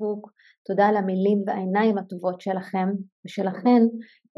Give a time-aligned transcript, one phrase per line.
[0.00, 0.32] הסיפוק,
[0.66, 2.88] תודה על המילים והעיניים הטובות שלכם
[3.24, 3.82] ושלכן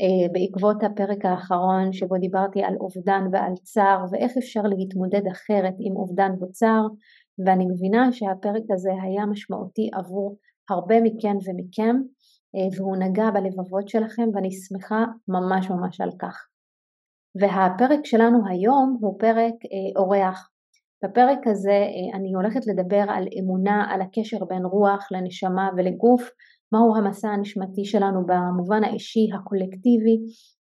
[0.00, 5.96] אה, בעקבות הפרק האחרון שבו דיברתי על אובדן ועל צער ואיך אפשר להתמודד אחרת עם
[5.96, 6.86] אובדן וצער
[7.46, 10.36] ואני מבינה שהפרק הזה היה משמעותי עבור
[10.70, 11.96] הרבה מכן ומכם
[12.54, 16.46] אה, והוא נגע בלבבות שלכם ואני שמחה ממש ממש על כך.
[17.40, 20.51] והפרק שלנו היום הוא פרק אה, אורח.
[21.04, 26.30] בפרק הזה אה, אני הולכת לדבר על אמונה, על הקשר בין רוח לנשמה ולגוף,
[26.72, 30.18] מהו המסע הנשמתי שלנו במובן האישי הקולקטיבי,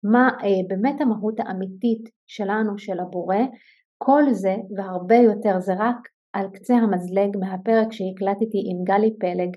[0.04, 0.30] מה
[0.68, 3.38] באמת המהות האמיתית שלנו, של הבורא,
[3.98, 5.98] כל זה והרבה יותר זה רק
[6.34, 9.56] על קצה המזלג מהפרק שהקלטתי עם גלי פלג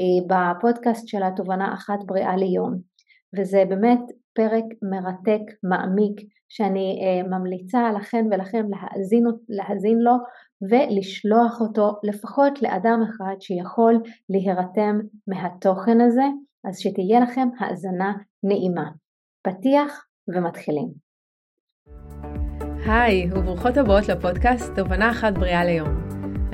[0.00, 2.74] אה, בפודקאסט של התובנה אחת בריאה ליום.
[3.38, 4.00] וזה באמת
[4.34, 6.16] פרק מרתק, מעמיק,
[6.48, 10.12] שאני אה, ממליצה לכן ולכם להאזין, להאזין לו
[10.70, 13.94] ולשלוח אותו לפחות לאדם אחד שיכול
[14.28, 14.98] להירתם
[15.28, 16.26] מהתוכן הזה,
[16.68, 18.12] אז שתהיה לכם האזנה
[18.44, 18.90] נעימה.
[19.46, 20.88] פתיח ומתחילים.
[22.86, 26.03] היי, וברוכות הבאות לפודקאסט תובנה אחת בריאה ליום.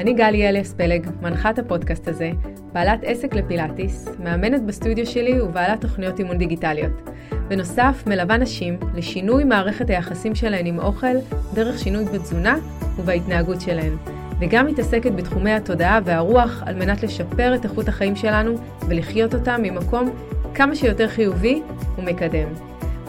[0.01, 2.31] אני גלי אליאס פלג, מנחת הפודקאסט הזה,
[2.73, 7.11] בעלת עסק לפילאטיס, מאמנת בסטודיו שלי ובעלת תוכניות אימון דיגיטליות.
[7.49, 11.17] בנוסף, מלווה נשים לשינוי מערכת היחסים שלהן עם אוכל
[11.55, 12.59] דרך שינוי בתזונה
[12.97, 13.93] ובהתנהגות שלהן,
[14.41, 18.55] וגם מתעסקת בתחומי התודעה והרוח על מנת לשפר את איכות החיים שלנו
[18.89, 20.11] ולחיות אותה ממקום
[20.55, 21.63] כמה שיותר חיובי
[21.99, 22.49] ומקדם.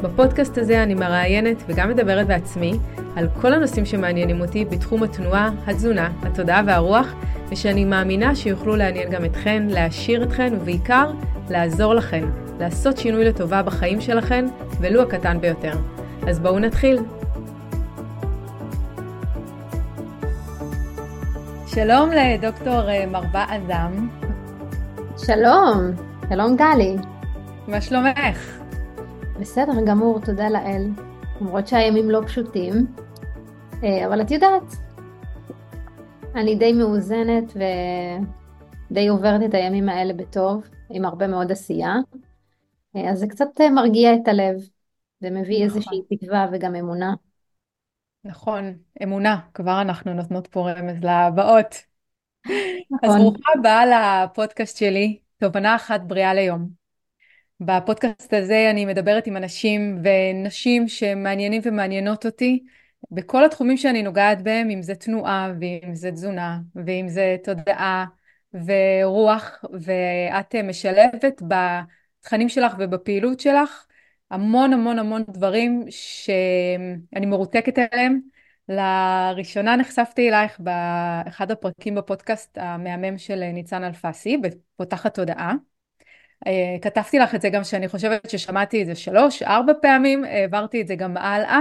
[0.04, 2.74] בפודקאסט הזה אני מראיינת וגם מדברת בעצמי
[3.16, 7.14] על כל הנושאים שמעניינים אותי בתחום התנועה, התזונה, התודעה והרוח,
[7.50, 11.12] ושאני מאמינה שיוכלו לעניין גם אתכן, להעשיר אתכן, ובעיקר,
[11.50, 12.24] לעזור לכן,
[12.60, 14.46] לעשות שינוי לטובה בחיים שלכן,
[14.80, 15.74] ולו הקטן ביותר.
[16.28, 17.00] אז בואו נתחיל.
[21.68, 24.10] שלום לדוקטור אה, מרבה אדם.
[25.18, 25.92] שלום,
[26.30, 26.96] שלום גלי.
[27.68, 28.60] מה שלומך?
[29.40, 31.11] בסדר גמור, תודה לאל.
[31.42, 32.74] למרות שהימים לא פשוטים,
[33.84, 34.64] אה, אבל את יודעת,
[36.36, 37.54] אני די מאוזנת
[38.92, 41.96] ודי עוברת את הימים האלה בטוב, עם הרבה מאוד עשייה,
[42.96, 44.56] אה, אז זה קצת אה, מרגיע את הלב,
[45.22, 45.78] ומביא נכון.
[45.78, 47.14] איזושהי תקווה וגם אמונה.
[48.24, 51.76] נכון, אמונה, כבר אנחנו נותנות פה רמז לבאות.
[52.92, 53.10] נכון.
[53.10, 56.81] אז ברוכה הבאה לפודקאסט שלי, תובנה אחת בריאה ליום.
[57.62, 62.64] בפודקאסט הזה אני מדברת עם אנשים ונשים שמעניינים ומעניינות אותי
[63.12, 68.06] בכל התחומים שאני נוגעת בהם, אם זה תנועה ואם זה תזונה ואם זה תודעה
[68.54, 73.86] ורוח, ואת משלבת בתכנים שלך ובפעילות שלך
[74.32, 78.20] המון המון המון דברים שאני מרותקת אליהם.
[78.70, 85.54] לראשונה נחשפתי אלייך באחד הפרקים בפודקאסט המהמם של ניצן אלפסי, בפותחת תודעה.
[86.48, 90.82] אה, כתבתי לך את זה גם שאני חושבת ששמעתי את זה שלוש, ארבע פעמים, העברתי
[90.82, 91.60] את זה גם הלאה.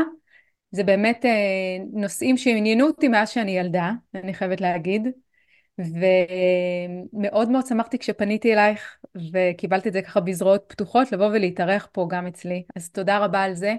[0.70, 1.30] זה באמת אה,
[1.92, 5.08] נושאים שעניינו אותי מאז שאני ילדה, אני חייבת להגיד.
[7.12, 8.96] ומאוד מאוד שמחתי כשפניתי אלייך
[9.32, 12.62] וקיבלתי את זה ככה בזרועות פתוחות לבוא ולהתארח פה גם אצלי.
[12.76, 13.74] אז תודה רבה על זה.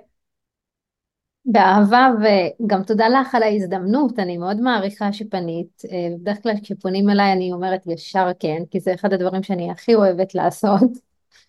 [1.46, 5.82] באהבה וגם תודה לך על ההזדמנות, אני מאוד מעריכה שפנית.
[5.92, 9.96] אה, בדרך כלל כשפונים אליי אני אומרת ישר כן, כי זה אחד הדברים שאני הכי
[9.96, 10.92] אוהבת לעשות.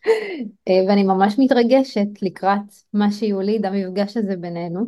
[0.69, 4.87] אה, ואני ממש מתרגשת לקראת מה שיוליד המפגש הזה בינינו.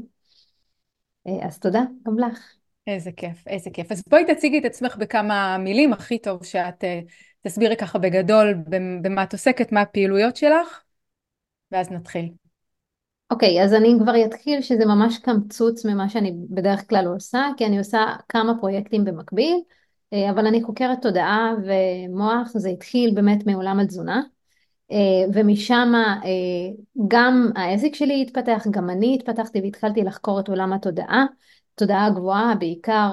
[1.27, 2.55] אה, אז תודה גם לך.
[2.87, 3.93] איזה כיף, איזה כיף.
[3.93, 6.85] אז בואי תציגי את עצמך בכמה מילים, הכי טוב שאת
[7.41, 8.55] תסבירי ככה בגדול
[9.03, 10.83] במה את עוסקת, מה הפעילויות שלך,
[11.73, 12.44] ואז נתחיל.
[13.35, 17.67] אוקיי, okay, אז אני כבר אתחיל שזה ממש קמצוץ ממה שאני בדרך כלל עושה, כי
[17.67, 19.61] אני עושה כמה פרויקטים במקביל,
[20.13, 24.23] אה, אבל אני חוקרת תודעה ומוח, זה התחיל באמת מעולם התזונה,
[24.93, 24.97] אה,
[25.35, 26.31] ומשם אה,
[27.09, 31.25] גם העסק שלי התפתח, גם אני התפתחתי והתחלתי לחקור את עולם התודעה,
[31.75, 33.11] תודעה גבוהה, בעיקר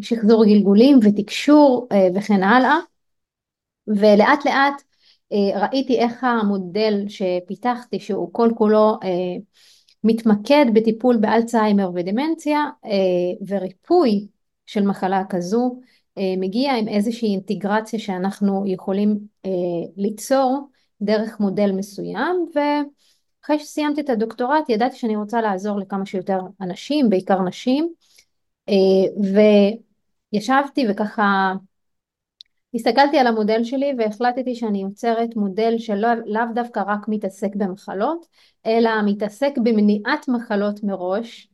[0.00, 2.76] שחזור גלגולים ותקשור וכן הלאה,
[3.86, 4.82] ולאט לאט
[5.32, 9.08] ראיתי איך המודל שפיתחתי שהוא כל כולו אה,
[10.04, 12.90] מתמקד בטיפול באלצהיימר ודמנציה אה,
[13.48, 14.26] וריפוי
[14.66, 15.80] של מחלה כזו
[16.38, 19.18] מגיע עם איזושהי אינטגרציה שאנחנו יכולים
[19.96, 20.68] ליצור
[21.02, 27.42] דרך מודל מסוים ואחרי שסיימתי את הדוקטורט ידעתי שאני רוצה לעזור לכמה שיותר אנשים, בעיקר
[27.42, 27.92] נשים
[30.32, 31.52] וישבתי וככה
[32.74, 38.26] הסתכלתי על המודל שלי והחלטתי שאני יוצרת מודל שלאו לא דווקא רק מתעסק במחלות,
[38.66, 41.50] אלא מתעסק במניעת מחלות מראש,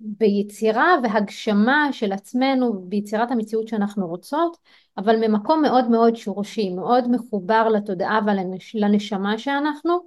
[0.00, 4.56] ביצירה והגשמה של עצמנו, ביצירת המציאות שאנחנו רוצות,
[4.98, 8.20] אבל ממקום מאוד מאוד שורשי, מאוד מחובר לתודעה
[8.74, 9.98] ולנשמה שאנחנו.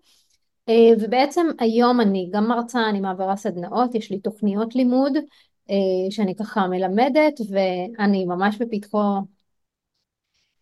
[0.70, 5.22] אה, ובעצם היום אני גם מרצה, אני מעבירה סדנאות, יש לי תוכניות לימוד אה,
[6.10, 8.98] שאני ככה מלמדת ואני ממש בפתחו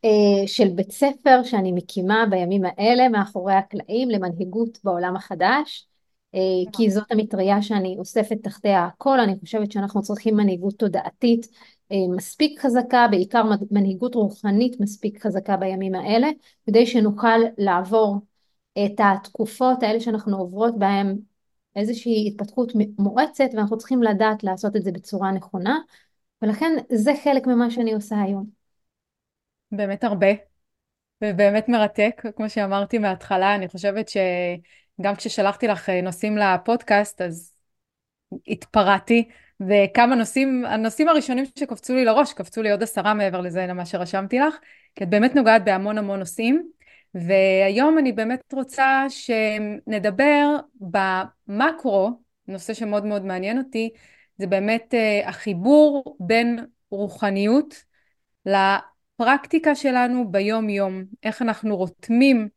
[0.05, 5.87] אה, של בית ספר שאני מקימה בימים האלה מאחורי הקלעים למנהיגות בעולם החדש.
[6.73, 11.47] כי זאת המטריה שאני אוספת תחתיה הכל, אני חושבת שאנחנו צריכים מנהיגות תודעתית
[12.15, 16.27] מספיק חזקה, בעיקר מנהיגות רוחנית מספיק חזקה בימים האלה,
[16.67, 18.17] כדי שנוכל לעבור
[18.85, 21.17] את התקופות האלה שאנחנו עוברות בהן
[21.75, 25.79] איזושהי התפתחות מואצת ואנחנו צריכים לדעת לעשות את זה בצורה נכונה
[26.41, 28.45] ולכן זה חלק ממה שאני עושה היום.
[29.71, 30.27] באמת הרבה
[31.23, 37.53] ובאמת מרתק כמו שאמרתי מההתחלה אני חושבת שגם כששלחתי לך אה, נושאים לפודקאסט אז
[38.47, 39.29] התפרעתי
[39.59, 44.39] וכמה נושאים, הנושאים הראשונים שקפצו לי לראש, קפצו לי עוד עשרה מעבר לזה למה שרשמתי
[44.39, 44.55] לך,
[44.95, 46.71] כי את באמת נוגעת בהמון המון נושאים.
[47.15, 52.11] והיום אני באמת רוצה שנדבר במקרו,
[52.47, 53.89] נושא שמאוד מאוד מעניין אותי,
[54.37, 57.83] זה באמת uh, החיבור בין רוחניות
[58.45, 62.47] לפרקטיקה שלנו ביום יום, איך אנחנו רותמים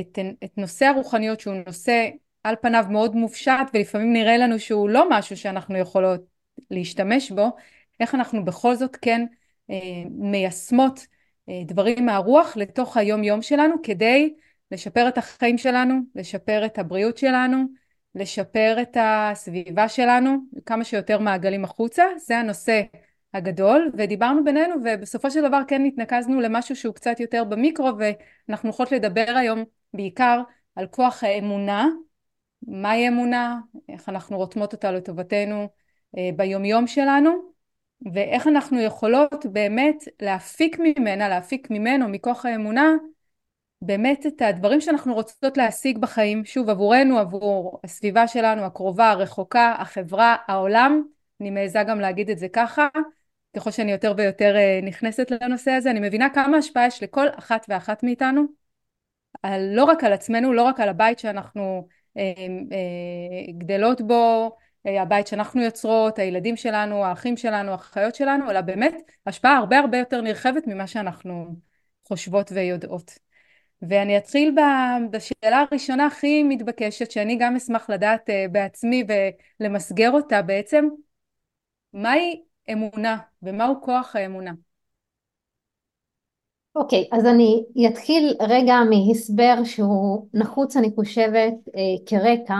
[0.00, 2.08] את, את נושא הרוחניות שהוא נושא
[2.44, 6.20] על פניו מאוד מופשט ולפעמים נראה לנו שהוא לא משהו שאנחנו יכולות
[6.70, 7.48] להשתמש בו,
[8.00, 9.26] איך אנחנו בכל זאת כן
[9.70, 9.74] uh,
[10.10, 14.34] מיישמות אה, דברים מהרוח לתוך היום יום שלנו כדי
[14.70, 17.64] לשפר את החיים שלנו, לשפר את הבריאות שלנו,
[18.14, 22.82] לשפר את הסביבה שלנו, כמה שיותר מעגלים החוצה, זה הנושא
[23.34, 28.92] הגדול, ודיברנו בינינו ובסופו של דבר כן התנקזנו למשהו שהוא קצת יותר במיקרו ואנחנו הולכות
[28.92, 29.64] לדבר היום
[29.94, 30.42] בעיקר
[30.76, 31.88] על כוח האמונה,
[32.62, 35.68] מהי אמונה, איך אנחנו רותמות אותה לטובתנו
[36.18, 37.50] אה, ביומיום שלנו
[38.14, 42.92] ואיך אנחנו יכולות באמת להפיק ממנה, להפיק ממנו, מכוח האמונה,
[43.82, 50.36] באמת את הדברים שאנחנו רוצות להשיג בחיים, שוב עבורנו, עבור הסביבה שלנו, הקרובה, הרחוקה, החברה,
[50.46, 51.02] העולם,
[51.40, 52.88] אני מעיזה גם להגיד את זה ככה,
[53.56, 57.66] ככל שאני יותר ויותר אה, נכנסת לנושא הזה, אני מבינה כמה השפעה יש לכל אחת
[57.68, 58.42] ואחת מאיתנו,
[59.42, 62.22] על, לא רק על עצמנו, לא רק על הבית שאנחנו אה,
[62.72, 68.94] אה, גדלות בו, הבית שאנחנו יוצרות, הילדים שלנו, האחים שלנו, האחיות שלנו, אלא באמת
[69.26, 71.54] השפעה הרבה הרבה יותר נרחבת ממה שאנחנו
[72.08, 73.18] חושבות ויודעות.
[73.82, 74.54] ואני אתחיל
[75.10, 79.04] בשאלה הראשונה הכי מתבקשת, שאני גם אשמח לדעת אה, בעצמי
[79.60, 80.88] ולמסגר אותה בעצם,
[81.92, 82.42] מהי
[82.72, 84.52] אמונה ומהו כוח האמונה?
[86.74, 92.54] אוקיי, okay, אז אני אתחיל רגע מהסבר שהוא נחוץ אני חושבת אה, כרקע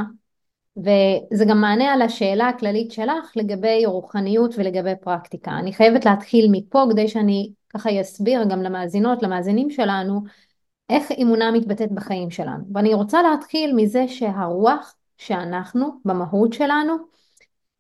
[0.76, 5.50] וזה גם מענה על השאלה הכללית שלך לגבי רוחניות ולגבי פרקטיקה.
[5.50, 10.20] אני חייבת להתחיל מפה כדי שאני ככה אסביר גם למאזינות, למאזינים שלנו,
[10.90, 12.64] איך אמונה מתבטאת בחיים שלנו.
[12.74, 16.94] ואני רוצה להתחיל מזה שהרוח שאנחנו, במהות שלנו,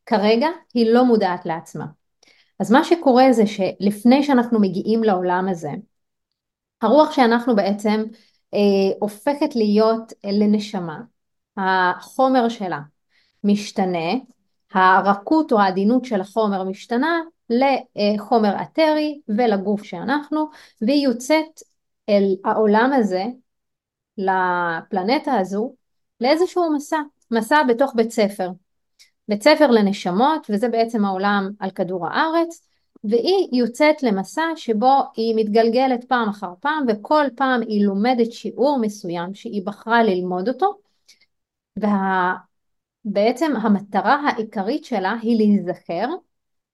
[0.06, 1.86] כרגע היא לא מודעת לעצמה.
[2.58, 5.70] אז מה שקורה זה שלפני שאנחנו מגיעים לעולם הזה,
[6.82, 8.04] הרוח שאנחנו בעצם
[8.54, 8.58] אה,
[9.00, 11.00] הופכת להיות לנשמה,
[11.56, 12.80] החומר שלה
[13.44, 14.12] משתנה,
[14.72, 17.20] הרכות או העדינות של החומר משתנה
[17.50, 20.48] לחומר אתרי ולגוף שאנחנו,
[20.82, 21.60] והיא יוצאת
[22.08, 23.24] אל העולם הזה,
[24.18, 25.74] לפלנטה הזו,
[26.20, 26.98] לאיזשהו מסע,
[27.30, 28.50] מסע בתוך בית ספר.
[29.28, 32.66] בית ספר לנשמות, וזה בעצם העולם על כדור הארץ,
[33.04, 39.34] והיא יוצאת למסע שבו היא מתגלגלת פעם אחר פעם, וכל פעם היא לומדת שיעור מסוים
[39.34, 40.78] שהיא בחרה ללמוד אותו,
[41.76, 46.06] ובעצם המטרה העיקרית שלה היא להיזכר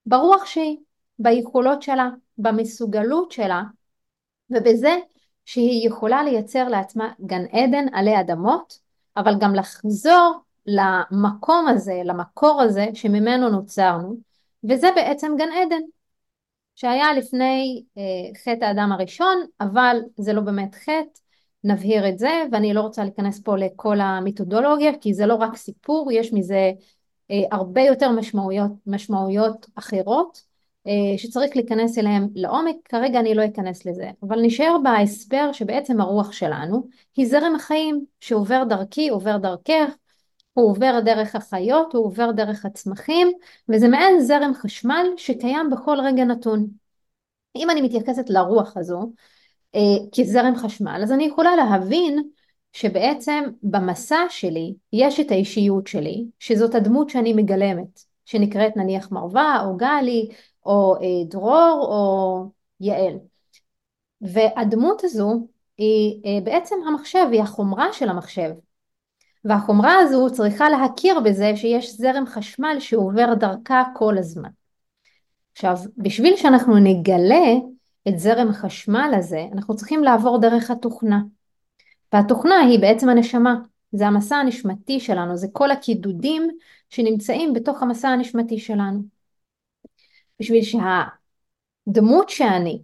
[0.07, 0.76] ברוח שהיא,
[1.19, 3.62] ביכולות שלה, במסוגלות שלה,
[4.50, 4.97] ובזה
[5.45, 8.79] שהיא יכולה לייצר לעצמה גן עדן עלי אדמות,
[9.17, 14.17] אבל גם לחזור למקום הזה, למקור הזה שממנו נוצרנו,
[14.71, 15.83] וזה בעצם גן עדן,
[16.75, 18.03] שהיה לפני אה,
[18.45, 21.21] חטא האדם הראשון, אבל זה לא באמת חטא,
[21.67, 26.13] נבהיר את זה ואני לא רוצה להיכנס פה לכל המתודולוגיה כי זה לא רק סיפור,
[26.13, 26.71] יש מזה
[27.31, 30.43] אה, הרבה יותר משמעויות, משמעויות אחרות
[30.87, 36.33] אה, שצריך להיכנס אליהן לעומק, כרגע אני לא אכנס לזה, אבל נשאר בהסבר שבעצם הרוח
[36.33, 39.95] שלנו היא זרם החיים שעובר דרכי, עובר דרכך,
[40.53, 43.33] הוא עובר דרך החיות, הוא עובר דרך הצמחים
[43.69, 46.67] וזה מעין זרם חשמל שקיים בכל רגע נתון.
[47.57, 49.13] אם אני מתייחסת לרוח הזו
[50.14, 52.23] כזרם חשמל, אז אני יכולה להבין
[52.73, 58.00] שבעצם במסע שלי יש את האישיות שלי, שזאת הדמות שאני מגלמת.
[58.26, 60.28] שנקראת נניח מרווה או גלי
[60.66, 63.18] או אה, דרור או יעל.
[64.21, 65.47] והדמות הזו
[65.78, 68.50] היא אה, בעצם המחשב, היא החומרה של המחשב.
[69.45, 74.49] והחומרה הזו צריכה להכיר בזה שיש זרם חשמל שעובר דרכה כל הזמן.
[75.52, 77.54] עכשיו, בשביל שאנחנו נגלה
[78.09, 81.21] את זרם החשמל הזה, אנחנו צריכים לעבור דרך התוכנה.
[82.13, 83.55] והתוכנה היא בעצם הנשמה,
[83.93, 86.49] זה המסע הנשמתי שלנו, זה כל הקידודים
[86.91, 89.03] שנמצאים בתוך המסע הנשמתי שלנו.
[90.41, 92.83] בשביל שהדמות שאני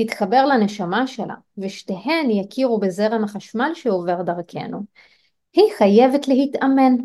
[0.00, 4.84] תתחבר לנשמה שלה ושתיהן יכירו בזרם החשמל שעובר דרכנו,
[5.52, 6.96] היא חייבת להתאמן.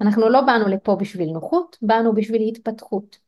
[0.00, 3.18] אנחנו לא באנו לפה בשביל נוחות, באנו בשביל התפתחות.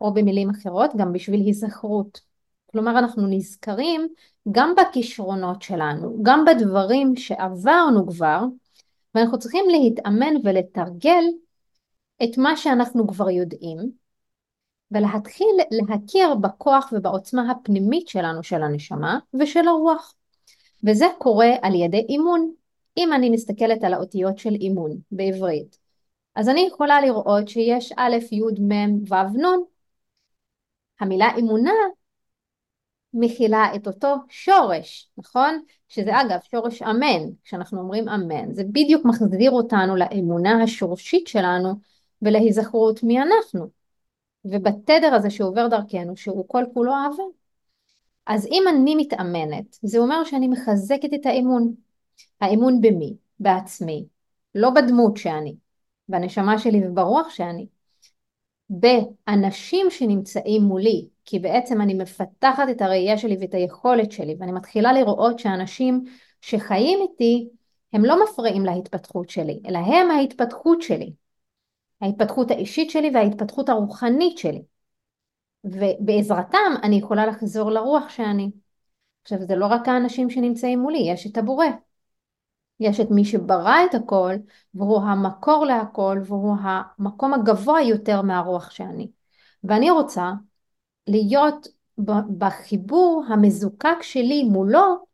[0.00, 2.33] או במילים אחרות, גם בשביל היזכרות.
[2.74, 4.08] כלומר, אנחנו נזכרים
[4.52, 8.40] גם בכישרונות שלנו, גם בדברים שעברנו כבר,
[9.14, 11.24] ואנחנו צריכים להתאמן ולתרגל
[12.24, 13.78] את מה שאנחנו כבר יודעים,
[14.90, 20.14] ולהתחיל להכיר בכוח ובעוצמה הפנימית שלנו של הנשמה ושל הרוח.
[20.88, 22.52] וזה קורה על ידי אימון.
[22.96, 25.78] אם אני מסתכלת על האותיות של אימון בעברית,
[26.36, 29.62] אז אני יכולה לראות שיש א', י', מ', ו', נ'.
[31.00, 31.72] המילה אמונה
[33.14, 35.62] מכילה את אותו שורש, נכון?
[35.88, 41.74] שזה אגב שורש אמן, כשאנחנו אומרים אמן, זה בדיוק מחזיר אותנו לאמונה השורשית שלנו
[42.22, 43.68] ולהיזכרות מי אנחנו.
[44.44, 47.22] ובתדר הזה שעובר דרכנו, שהוא כל כולו אהבה.
[48.26, 51.74] אז אם אני מתאמנת, זה אומר שאני מחזקת את האמון.
[52.40, 53.16] האמון במי?
[53.40, 54.06] בעצמי.
[54.54, 55.54] לא בדמות שאני,
[56.08, 57.66] בנשמה שלי וברוח שאני.
[58.70, 64.92] באנשים שנמצאים מולי, כי בעצם אני מפתחת את הראייה שלי ואת היכולת שלי, ואני מתחילה
[64.92, 66.04] לראות שאנשים
[66.40, 67.48] שחיים איתי,
[67.92, 71.12] הם לא מפריעים להתפתחות שלי, אלא הם ההתפתחות שלי.
[72.00, 74.62] ההתפתחות האישית שלי וההתפתחות הרוחנית שלי.
[75.64, 78.50] ובעזרתם אני יכולה לחזור לרוח שאני.
[79.22, 81.66] עכשיו זה לא רק האנשים שנמצאים מולי, יש את הבורא.
[82.80, 84.34] יש את מי שברא את הכל
[84.74, 89.10] והוא המקור להכל והוא המקום הגבוה יותר מהרוח שאני.
[89.64, 90.32] ואני רוצה
[91.06, 91.68] להיות
[92.38, 95.04] בחיבור המזוקק שלי מולו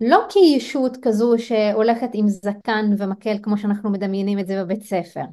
[0.00, 5.24] לא כישות כזו שהולכת עם זקן ומקל כמו שאנחנו מדמיינים את זה בבית ספר,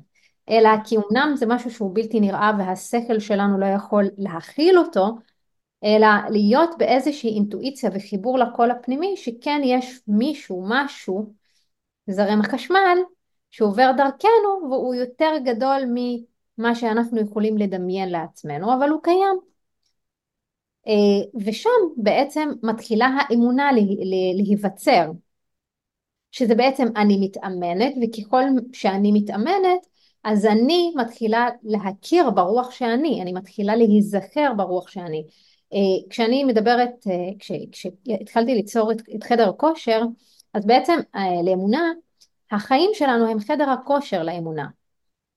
[0.50, 5.18] אלא כי אמנם זה משהו שהוא בלתי נראה והשכל שלנו לא יכול להכיל אותו,
[5.84, 11.34] אלא להיות באיזושהי אינטואיציה וחיבור לקול הפנימי שכן יש מישהו, משהו,
[12.08, 12.98] זרם החשמל,
[13.52, 19.53] שעובר דרכנו והוא יותר גדול ממה שאנחנו יכולים לדמיין לעצמנו, אבל הוא קיים.
[20.88, 23.70] אה, ושם בעצם מתחילה האמונה
[24.36, 25.12] להיווצר,
[26.32, 29.88] שזה בעצם אני מתאמנת, וככל שאני מתאמנת
[30.24, 35.24] אז אני מתחילה להכיר ברוח שאני, אני מתחילה להיזכר ברוח שאני.
[35.74, 37.14] אה, כשאני מדברת, אה,
[37.72, 40.02] כשהתחלתי ליצור את, את חדר הכושר,
[40.54, 41.00] אז בעצם
[41.46, 41.92] לאמונה,
[42.52, 44.68] החיים שלנו הם חדר הכושר לאמונה,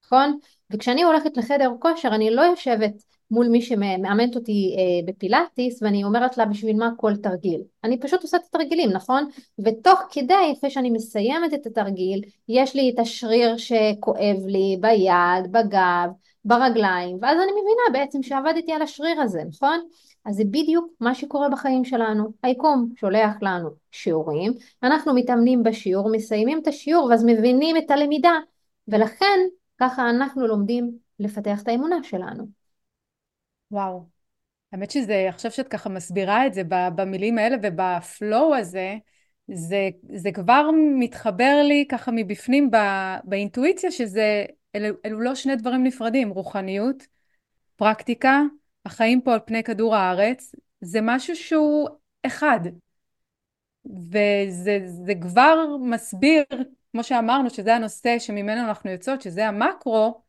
[0.04, 0.38] נכון?
[0.70, 2.92] וכשאני הולכת לחדר כושר אני לא יושבת
[3.30, 7.60] מול מי שמאמנת אותי אה, בפילאטיס ואני אומרת לה בשביל מה כל תרגיל.
[7.84, 9.28] אני פשוט עושה את התרגילים, נכון?
[9.64, 16.10] ותוך כדי, אחרי שאני מסיימת את התרגיל, יש לי את השריר שכואב לי ביד, בגב,
[16.44, 19.80] ברגליים, ואז אני מבינה בעצם שעבדתי על השריר הזה, נכון?
[20.24, 22.32] אז זה בדיוק מה שקורה בחיים שלנו.
[22.42, 24.52] היקום שולח לנו שיעורים,
[24.82, 28.34] אנחנו מתאמנים בשיעור, מסיימים את השיעור ואז מבינים את הלמידה,
[28.88, 29.40] ולכן
[29.80, 32.55] ככה אנחנו לומדים לפתח את האמונה שלנו.
[33.70, 34.06] וואו.
[34.72, 38.96] האמת שזה, עכשיו שאת ככה מסבירה את זה במילים האלה ובפלואו הזה,
[39.54, 42.70] זה, זה כבר מתחבר לי ככה מבפנים
[43.24, 44.44] באינטואיציה שזה,
[44.74, 47.06] אלו, אלו לא שני דברים נפרדים, רוחניות,
[47.76, 48.42] פרקטיקה,
[48.86, 51.88] החיים פה על פני כדור הארץ, זה משהו שהוא
[52.26, 52.60] אחד.
[54.10, 56.44] וזה כבר מסביר,
[56.92, 60.20] כמו שאמרנו, שזה הנושא שממנו אנחנו יוצאות, שזה המקרו,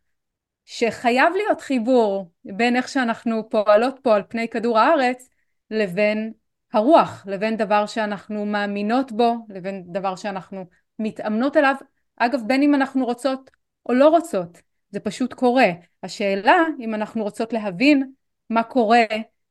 [0.70, 5.30] שחייב להיות חיבור בין איך שאנחנו פועלות פה על פני כדור הארץ
[5.72, 6.34] לבין
[6.74, 10.66] הרוח, לבין דבר שאנחנו מאמינות בו, לבין דבר שאנחנו
[11.00, 11.76] מתאמנות אליו,
[12.18, 13.52] אגב בין אם אנחנו רוצות
[13.86, 15.68] או לא רוצות, זה פשוט קורה.
[16.04, 18.12] השאלה אם אנחנו רוצות להבין
[18.50, 19.06] מה קורה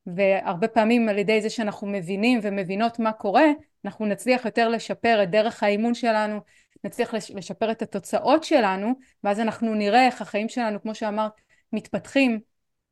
[0.06, 3.46] והרבה פעמים על ידי זה שאנחנו מבינים ומבינות מה קורה
[3.85, 6.40] אנחנו נצליח יותר לשפר את דרך האימון שלנו
[6.85, 8.92] נצליח לשפר את התוצאות שלנו,
[9.25, 11.33] ואז אנחנו נראה איך החיים שלנו, כמו שאמרת,
[11.73, 12.40] מתפתחים,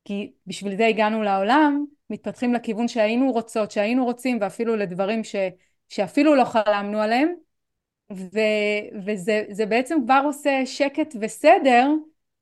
[0.05, 5.35] כי בשביל זה הגענו לעולם, מתפתחים לכיוון שהיינו רוצות, שהיינו רוצים, ואפילו לדברים ש,
[5.89, 7.33] שאפילו לא חלמנו עליהם,
[8.13, 8.39] ו,
[9.05, 11.87] וזה בעצם כבר עושה שקט וסדר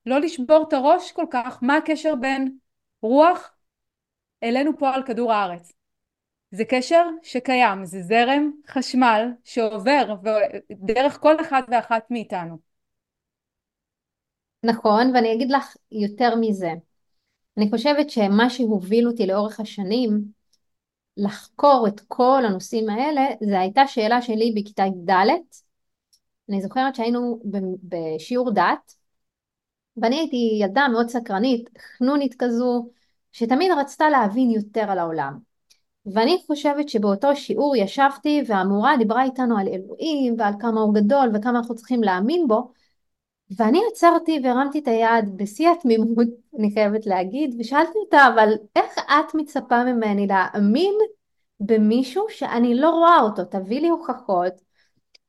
[0.06, 2.56] לא לשבור את הראש כל כך מה הקשר בין
[3.02, 3.54] רוח
[4.42, 5.72] אלינו פה על כדור הארץ.
[6.54, 10.14] זה קשר שקיים, זה זרם חשמל שעובר
[10.70, 12.58] דרך כל אחד ואחת מאיתנו.
[14.62, 16.72] נכון, ואני אגיד לך יותר מזה.
[17.56, 20.24] אני חושבת שמה שהוביל אותי לאורך השנים
[21.16, 25.28] לחקור את כל הנושאים האלה, זה הייתה שאלה שלי בכיתה ד',
[26.48, 27.40] אני זוכרת שהיינו
[27.82, 28.94] בשיעור דת,
[29.96, 32.88] ואני הייתי ילדה מאוד סקרנית, חנונית כזו,
[33.32, 35.53] שתמיד רצתה להבין יותר על העולם.
[36.06, 41.58] ואני חושבת שבאותו שיעור ישבתי והמורה דיברה איתנו על אלוהים ועל כמה הוא גדול וכמה
[41.58, 42.72] אנחנו צריכים להאמין בו
[43.56, 46.26] ואני עצרתי והרמתי את היד בשיא התמימות,
[46.58, 50.94] אני חייבת להגיד, ושאלתי אותה, אבל איך את מצפה ממני להאמין
[51.60, 53.44] במישהו שאני לא רואה אותו?
[53.44, 54.52] תביא לי הוכחות.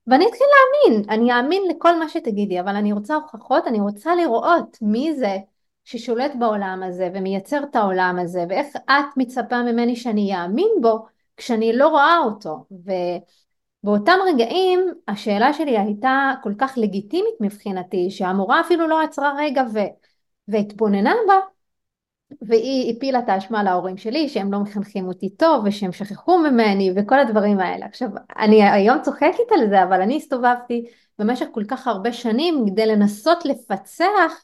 [0.07, 4.77] ואני אתחיל להאמין, אני אאמין לכל מה שתגידי, אבל אני רוצה הוכחות, אני רוצה לראות
[4.81, 5.37] מי זה
[5.85, 11.05] ששולט בעולם הזה ומייצר את העולם הזה, ואיך את מצפה ממני שאני אאמין בו
[11.37, 12.65] כשאני לא רואה אותו.
[12.85, 12.91] ו...
[13.85, 19.79] באותם רגעים השאלה שלי הייתה כל כך לגיטימית מבחינתי שהמורה אפילו לא עצרה רגע ו...
[20.47, 21.33] והתבוננה בה
[22.41, 27.19] והיא הפילה את האשמה להורים שלי שהם לא מחנכים אותי טוב ושהם שכחו ממני וכל
[27.19, 27.85] הדברים האלה.
[27.85, 30.85] עכשיו אני היום צוחקת על זה אבל אני הסתובבתי
[31.19, 34.43] במשך כל כך הרבה שנים כדי לנסות לפצח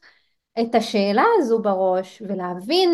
[0.59, 2.89] את השאלה הזו בראש ולהבין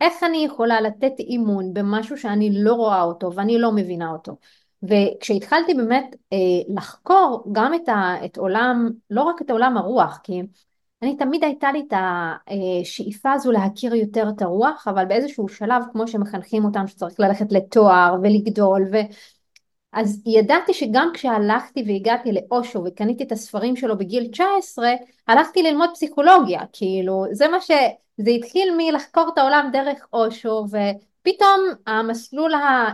[0.00, 4.36] איך אני יכולה לתת אימון במשהו שאני לא רואה אותו ואני לא מבינה אותו.
[4.82, 6.38] וכשהתחלתי באמת אה,
[6.74, 10.42] לחקור גם את, ה, את עולם, לא רק את עולם הרוח, כי
[11.02, 16.08] אני תמיד הייתה לי את השאיפה הזו להכיר יותר את הרוח, אבל באיזשהו שלב, כמו
[16.08, 18.96] שמחנכים אותנו שצריך ללכת לתואר ולגדול, ו...
[19.92, 24.90] אז ידעתי שגם כשהלכתי והגעתי לאושו וקניתי את הספרים שלו בגיל 19,
[25.28, 27.70] הלכתי ללמוד פסיכולוגיה, כאילו זה מה ש...
[28.16, 30.76] זה התחיל מלחקור את העולם דרך אושו, ו...
[31.22, 32.52] פתאום המסלול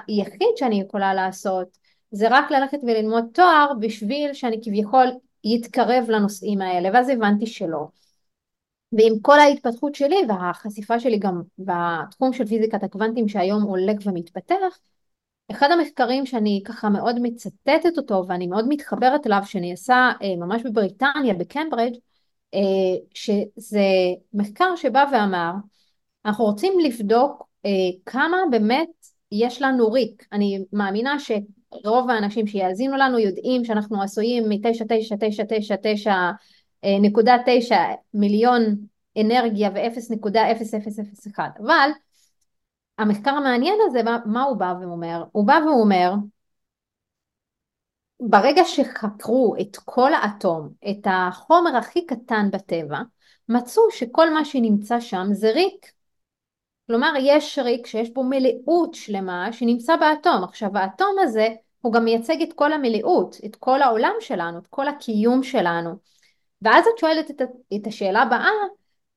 [0.08, 1.78] היחיד שאני יכולה לעשות
[2.10, 5.06] זה רק ללכת וללמוד תואר בשביל שאני כביכול
[5.44, 7.86] יתקרב לנושאים האלה ואז הבנתי שלא.
[8.92, 14.78] ועם כל ההתפתחות שלי והחשיפה שלי גם בתחום של פיזיקת הקוונטים שהיום הולך ומתפתח
[15.50, 21.34] אחד המחקרים שאני ככה מאוד מצטטת אותו ואני מאוד מתחברת אליו שנעשה אה, ממש בבריטניה
[21.34, 21.96] בקמברידג'
[22.54, 22.60] אה,
[23.14, 23.88] שזה
[24.34, 25.52] מחקר שבא ואמר
[26.26, 27.70] אנחנו רוצים לבדוק אה,
[28.06, 28.88] כמה באמת
[29.32, 30.26] יש לנו ריק.
[30.32, 36.08] אני מאמינה שרוב האנשים שיאזינו לנו יודעים שאנחנו עשויים מ-9999.9
[37.72, 38.76] אה, מיליון
[39.20, 41.90] אנרגיה ו-0.0001 אבל
[42.98, 45.24] המחקר המעניין הזה מה הוא בא ואומר?
[45.32, 46.12] הוא בא ואומר
[48.20, 52.98] ברגע שחקרו את כל האטום, את החומר הכי קטן בטבע,
[53.48, 55.92] מצאו שכל מה שנמצא שם זה ריק.
[56.86, 60.44] כלומר יש ריק שיש בו מלאות שלמה שנמצא באטום.
[60.44, 61.48] עכשיו האטום הזה
[61.80, 65.90] הוא גם מייצג את כל המלאות, את כל העולם שלנו, את כל הקיום שלנו.
[66.62, 67.42] ואז את שואלת את,
[67.76, 68.50] את השאלה הבאה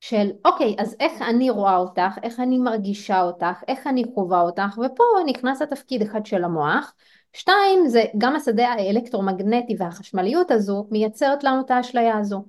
[0.00, 4.78] של אוקיי אז איך אני רואה אותך, איך אני מרגישה אותך, איך אני חווה אותך?
[4.78, 6.94] ופה נכנס התפקיד אחד של המוח.
[7.32, 12.44] שתיים זה גם השדה האלקטרומגנטי והחשמליות הזו מייצרת לנו את האשליה הזו.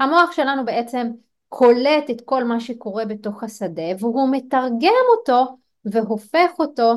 [0.00, 1.10] המוח שלנו בעצם
[1.48, 6.92] קולט את כל מה שקורה בתוך השדה והוא מתרגם אותו והופך אותו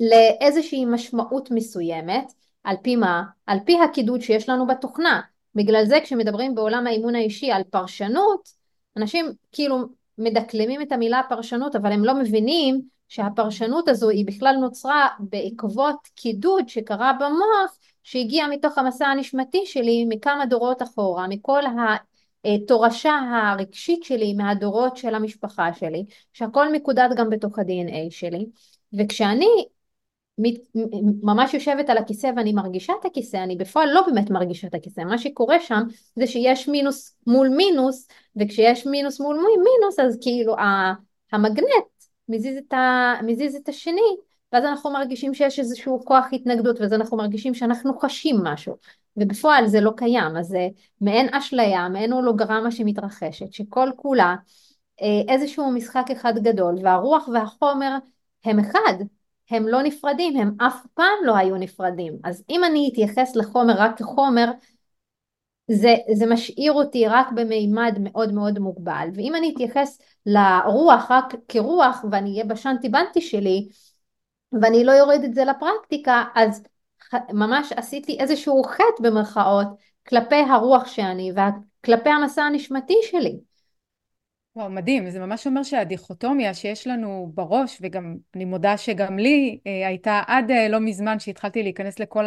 [0.00, 2.32] לאיזושהי משמעות מסוימת.
[2.64, 3.22] על פי מה?
[3.46, 5.20] על פי הקידוד שיש לנו בתוכנה.
[5.54, 8.55] בגלל זה כשמדברים בעולם האימון האישי על פרשנות
[8.96, 9.76] אנשים כאילו
[10.18, 16.68] מדקלמים את המילה פרשנות אבל הם לא מבינים שהפרשנות הזו היא בכלל נוצרה בעקבות קידוד
[16.68, 21.62] שקרה במוח שהגיע מתוך המסע הנשמתי שלי מכמה דורות אחורה מכל
[22.44, 28.46] התורשה הרגשית שלי מהדורות של המשפחה שלי, שהכל מקודד גם בתוך ה-DNA שלי,
[28.98, 29.66] וכשאני
[31.22, 35.00] ממש יושבת על הכיסא ואני מרגישה את הכיסא, אני בפועל לא באמת מרגישה את הכיסא,
[35.00, 35.82] מה שקורה שם
[36.16, 40.54] זה שיש מינוס מול מינוס, וכשיש מינוס מול מינוס אז כאילו
[41.32, 41.86] המגנט
[42.28, 44.16] מזיז את, ה, מזיז את השני,
[44.52, 48.76] ואז אנחנו מרגישים שיש איזשהו כוח התנגדות, ואז אנחנו מרגישים שאנחנו חשים משהו.
[49.16, 50.68] ובפועל זה לא קיים, אז זה
[51.00, 54.36] מעין אשליה, מעין הולוגרמה שמתרחשת, שכל כולה
[55.02, 57.96] אה, איזשהו משחק אחד גדול, והרוח והחומר
[58.44, 58.94] הם אחד,
[59.50, 62.18] הם לא נפרדים, הם אף פעם לא היו נפרדים.
[62.24, 64.50] אז אם אני אתייחס לחומר רק כחומר,
[65.70, 72.04] זה, זה משאיר אותי רק במימד מאוד מאוד מוגבל, ואם אני אתייחס לרוח רק כרוח
[72.10, 73.68] ואני אהיה בשנטי בנטי שלי,
[74.62, 76.62] ואני לא יורד את זה לפרקטיקה, אז
[77.32, 79.66] ממש עשיתי איזשהו חטא במרכאות
[80.08, 83.36] כלפי הרוח שאני וכלפי המסע הנשמתי שלי.
[84.56, 85.10] וואו, מדהים.
[85.10, 90.50] זה ממש אומר שהדיכוטומיה שיש לנו בראש, וגם, אני מודה שגם לי אה, הייתה עד
[90.50, 92.26] אה, לא מזמן שהתחלתי להיכנס לכל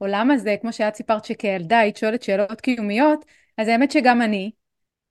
[0.00, 3.24] העולם הזה, כמו שאת סיפרת שכילדה היית שואלת שאלות קיומיות,
[3.58, 4.50] אז האמת שגם אני,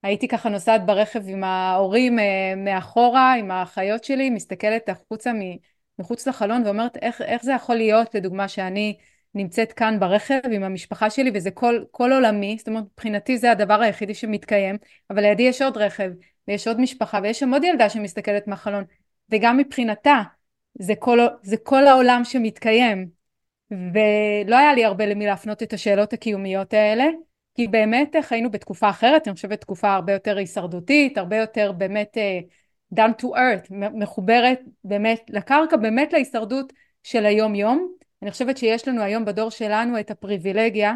[0.04, 5.32] הייתי ככה נוסעת ברכב עם ההורים אה, מאחורה, עם האחיות שלי, מסתכלת החוצה
[6.00, 8.98] מחוץ לחלון ואומרת איך, איך זה יכול להיות, לדוגמה, שאני
[9.36, 13.82] נמצאת כאן ברכב עם המשפחה שלי וזה כל, כל עולמי, זאת אומרת מבחינתי זה הדבר
[13.82, 14.78] היחידי שמתקיים,
[15.10, 16.12] אבל לידי יש עוד רכב
[16.48, 18.84] ויש עוד משפחה ויש שם עוד ילדה שמסתכלת מהחלון
[19.32, 20.22] וגם מבחינתה
[20.80, 23.10] זה כל, זה כל העולם שמתקיים
[23.72, 27.06] ולא היה לי הרבה למי להפנות את השאלות הקיומיות האלה
[27.58, 32.98] כי באמת חיינו בתקופה אחרת, אני חושבת תקופה הרבה יותר הישרדותית, הרבה יותר באמת uh,
[33.00, 37.94] down to earth, מחוברת באמת לקרקע, באמת להישרדות של היום יום.
[38.22, 40.94] אני חושבת שיש לנו היום בדור שלנו את הפריבילגיה,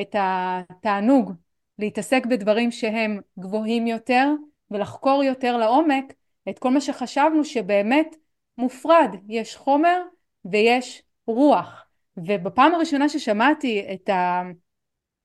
[0.00, 1.32] את התענוג
[1.78, 4.26] להתעסק בדברים שהם גבוהים יותר
[4.70, 6.14] ולחקור יותר לעומק
[6.48, 8.16] את כל מה שחשבנו שבאמת
[8.58, 10.02] מופרד, יש חומר
[10.44, 11.84] ויש רוח.
[12.16, 14.10] ובפעם הראשונה ששמעתי את.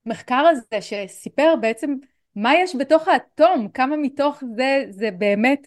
[0.06, 1.94] המחקר הזה שסיפר בעצם
[2.36, 5.66] מה יש בתוך האטום, כמה מתוך זה זה באמת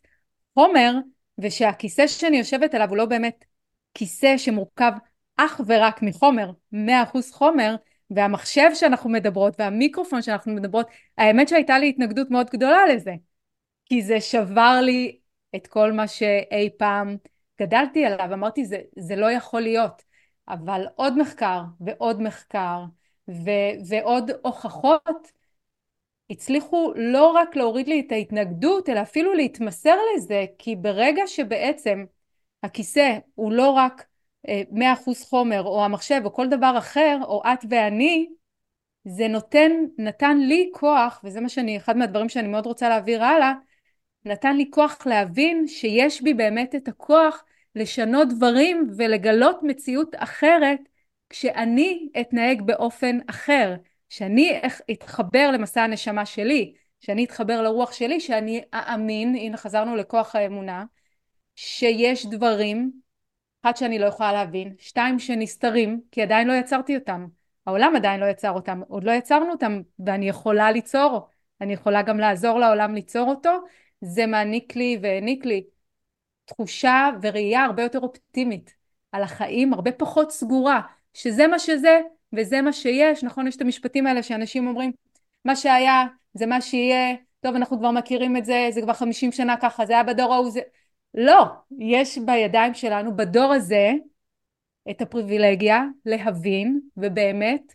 [0.54, 0.94] חומר,
[1.38, 3.46] ושהכיסא שאני יושבת עליו הוא לא באמת
[3.94, 4.92] כיסא שמורכב
[5.38, 7.76] אך ורק מחומר, מאה אחוז חומר,
[8.12, 10.88] והמחשב שאנחנו מדברות והמיקרופון שאנחנו מדברות,
[11.18, 13.12] האמת שהייתה לי התנגדות מאוד גדולה לזה,
[13.90, 15.20] כי זה שבר לי
[15.56, 17.18] את כל מה שאי פעם
[17.62, 20.04] גדלתי עליו, אמרתי זה, זה לא יכול להיות,
[20.48, 22.84] אבל עוד מחקר ועוד מחקר
[23.30, 25.32] ו- ועוד הוכחות
[26.30, 32.06] הצליחו לא רק להוריד לי את ההתנגדות אלא אפילו להתמסר לזה כי ברגע שבעצם
[32.64, 34.06] הכיסא הוא לא רק
[34.48, 38.30] אה, מאה אחוז חומר או המחשב או כל דבר אחר או את ואני
[39.06, 43.54] זה נותן, נתן לי כוח וזה מה שאני, אחד מהדברים שאני מאוד רוצה להעביר הלאה
[44.28, 47.44] נתן לי כוח להבין שיש בי באמת את הכוח
[47.76, 50.80] לשנות דברים ולגלות מציאות אחרת
[51.30, 53.76] כשאני אתנהג באופן אחר,
[54.10, 54.62] שאני
[54.92, 60.86] אתחבר למסע הנשמה שלי, שאני אתחבר לרוח שלי, שאני אאמין, הנה חזרנו לכוח האמונה,
[61.56, 62.92] שיש דברים,
[63.64, 67.28] אחד שאני לא יכולה להבין, שתיים שנסתרים, כי עדיין לא יצרתי אותם,
[67.68, 71.28] העולם עדיין לא יצר אותם, עוד לא יצרנו אותם, ואני יכולה ליצור,
[71.62, 73.60] אני יכולה גם לעזור לעולם ליצור אותו,
[74.02, 75.64] זה מעניק לי והעניק לי
[76.46, 78.74] תחושה וראייה הרבה יותר אופטימית
[79.12, 80.82] על החיים, הרבה פחות סגורה,
[81.14, 82.02] שזה מה שזה
[82.34, 83.48] וזה מה שיש, נכון?
[83.48, 84.92] יש את המשפטים האלה שאנשים אומרים,
[85.46, 89.58] מה שהיה זה מה שיהיה, טוב אנחנו כבר מכירים את זה, זה כבר חמישים שנה
[89.58, 90.60] ככה, זה היה בדור ההוא, זה...
[91.14, 91.44] לא,
[91.80, 93.92] יש בידיים שלנו, בדור הזה,
[94.90, 97.74] את הפריבילגיה להבין ובאמת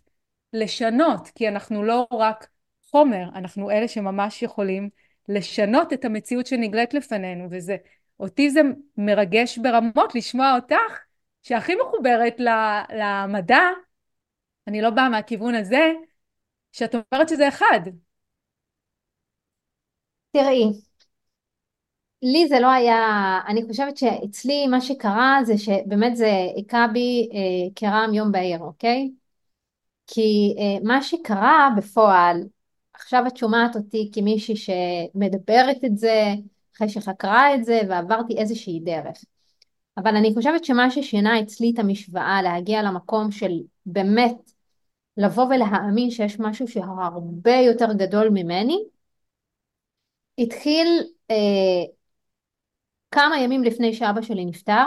[0.53, 2.47] לשנות, כי אנחנו לא רק
[2.91, 4.89] חומר, אנחנו אלה שממש יכולים
[5.29, 7.75] לשנות את המציאות שנגלית לפנינו, וזה,
[8.19, 8.61] אותי זה
[8.97, 10.99] מרגש ברמות לשמוע אותך
[11.43, 12.35] שהכי מחוברת
[12.89, 13.61] למדע,
[14.67, 15.93] אני לא באה מהכיוון הזה,
[16.71, 17.79] שאת אומרת שזה אחד.
[20.31, 20.63] תראי,
[22.21, 22.99] לי זה לא היה,
[23.47, 29.11] אני חושבת שאצלי מה שקרה זה שבאמת זה היכה בי אה, כרעם יום בהיר, אוקיי?
[30.07, 32.43] כי אה, מה שקרה בפועל,
[33.03, 36.33] עכשיו את שומעת אותי כמישהי שמדברת את זה,
[36.75, 39.23] אחרי שחקרה את זה ועברתי איזושהי דרך.
[39.97, 43.51] אבל אני חושבת שמה ששינה אצלי את המשוואה להגיע למקום של
[43.85, 44.51] באמת
[45.17, 48.83] לבוא ולהאמין שיש משהו שהרבה יותר גדול ממני,
[50.37, 50.87] התחיל
[51.31, 51.35] אה,
[53.11, 54.85] כמה ימים לפני שאבא שלי נפטר,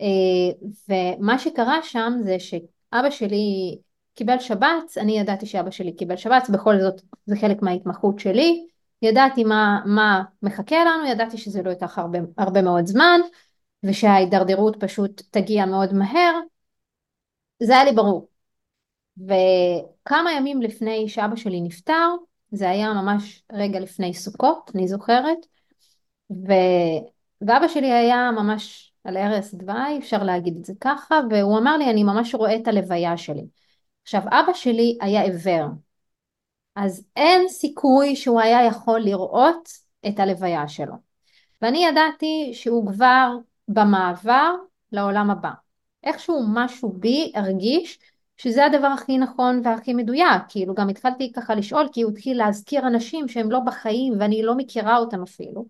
[0.00, 3.78] אה, ומה שקרה שם זה שאבא שלי
[4.18, 8.66] קיבל שבץ, אני ידעתי שאבא שלי קיבל שבץ, בכל זאת זה חלק מההתמחות שלי,
[9.02, 13.20] ידעתי מה, מה מחכה לנו, ידעתי שזה לא ייקח הרבה, הרבה מאוד זמן,
[13.82, 16.34] ושההידרדרות פשוט תגיע מאוד מהר,
[17.62, 18.28] זה היה לי ברור.
[19.18, 22.08] וכמה ימים לפני שאבא שלי נפטר,
[22.50, 25.46] זה היה ממש רגע לפני סוכות, אני זוכרת,
[26.30, 26.52] ו...
[27.40, 31.90] ואבא שלי היה ממש על ערש דווי, אפשר להגיד את זה ככה, והוא אמר לי,
[31.90, 33.44] אני ממש רואה את הלוויה שלי.
[34.08, 35.66] עכשיו, אבא שלי היה עיוור,
[36.76, 39.68] אז אין סיכוי שהוא היה יכול לראות
[40.08, 40.94] את הלוויה שלו.
[41.62, 43.30] ואני ידעתי שהוא כבר
[43.68, 44.54] במעבר
[44.92, 45.50] לעולם הבא.
[46.04, 47.98] איכשהו משהו בי הרגיש
[48.36, 52.86] שזה הדבר הכי נכון והכי מדויק, כאילו גם התחלתי ככה לשאול כי הוא התחיל להזכיר
[52.86, 55.66] אנשים שהם לא בחיים ואני לא מכירה אותם אפילו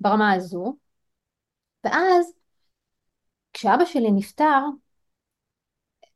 [0.00, 0.76] ברמה הזו
[1.84, 2.32] ואז
[3.52, 4.60] כשאבא שלי נפטר,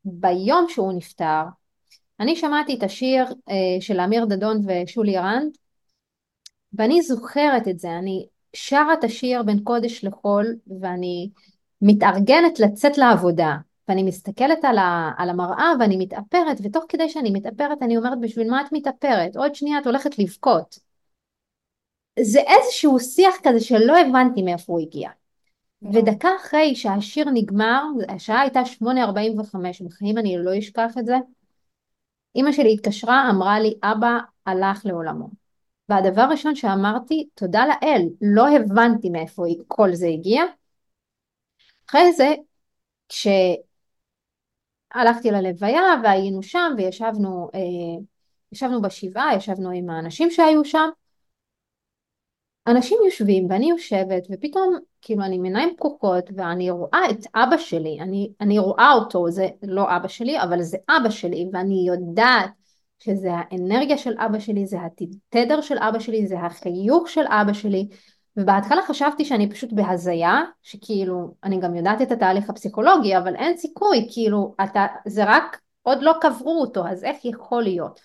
[0.05, 1.43] ביום שהוא נפטר,
[2.21, 5.57] אני שמעתי את השיר אה, של אמיר דדון ושולי רנד
[6.73, 11.31] ואני זוכרת את זה, אני שרה את השיר בין קודש לחול ואני
[11.83, 13.57] מתארגנת לצאת לעבודה
[13.89, 18.51] ואני מסתכלת על, ה, על המראה ואני מתאפרת ותוך כדי שאני מתאפרת אני אומרת בשביל
[18.51, 19.37] מה את מתאפרת?
[19.37, 20.79] עוד שנייה את הולכת לבכות.
[22.21, 25.11] זה איזשהו שיח כזה שלא הבנתי מאיפה הוא הגיע.
[25.83, 28.85] ודקה אחרי שהשיר נגמר, השעה הייתה 8.45,
[29.85, 31.17] בחיים אני לא אשכח את זה,
[32.35, 35.29] אימא שלי התקשרה, אמרה לי, אבא הלך לעולמו.
[35.89, 40.43] והדבר הראשון שאמרתי, תודה לאל, לא הבנתי מאיפה כל זה הגיע.
[41.89, 42.35] אחרי זה,
[43.09, 43.61] כשהלכתי
[45.31, 47.61] ללוויה והיינו שם וישבנו אה,
[48.53, 50.89] ישבנו בשבעה, ישבנו עם האנשים שהיו שם,
[52.67, 57.99] אנשים יושבים ואני יושבת ופתאום כאילו אני עם עיניים פקוחות ואני רואה את אבא שלי,
[58.01, 62.51] אני, אני רואה אותו, זה לא אבא שלי אבל זה אבא שלי ואני יודעת
[62.99, 67.89] שזה האנרגיה של אבא שלי, זה התדר של אבא שלי, זה החיוך של אבא שלי.
[68.37, 74.09] ובהתחלה חשבתי שאני פשוט בהזיה, שכאילו אני גם יודעת את התהליך הפסיכולוגי אבל אין סיכוי,
[74.13, 78.01] כאילו אתה, זה רק עוד לא קברו אותו אז איך יכול להיות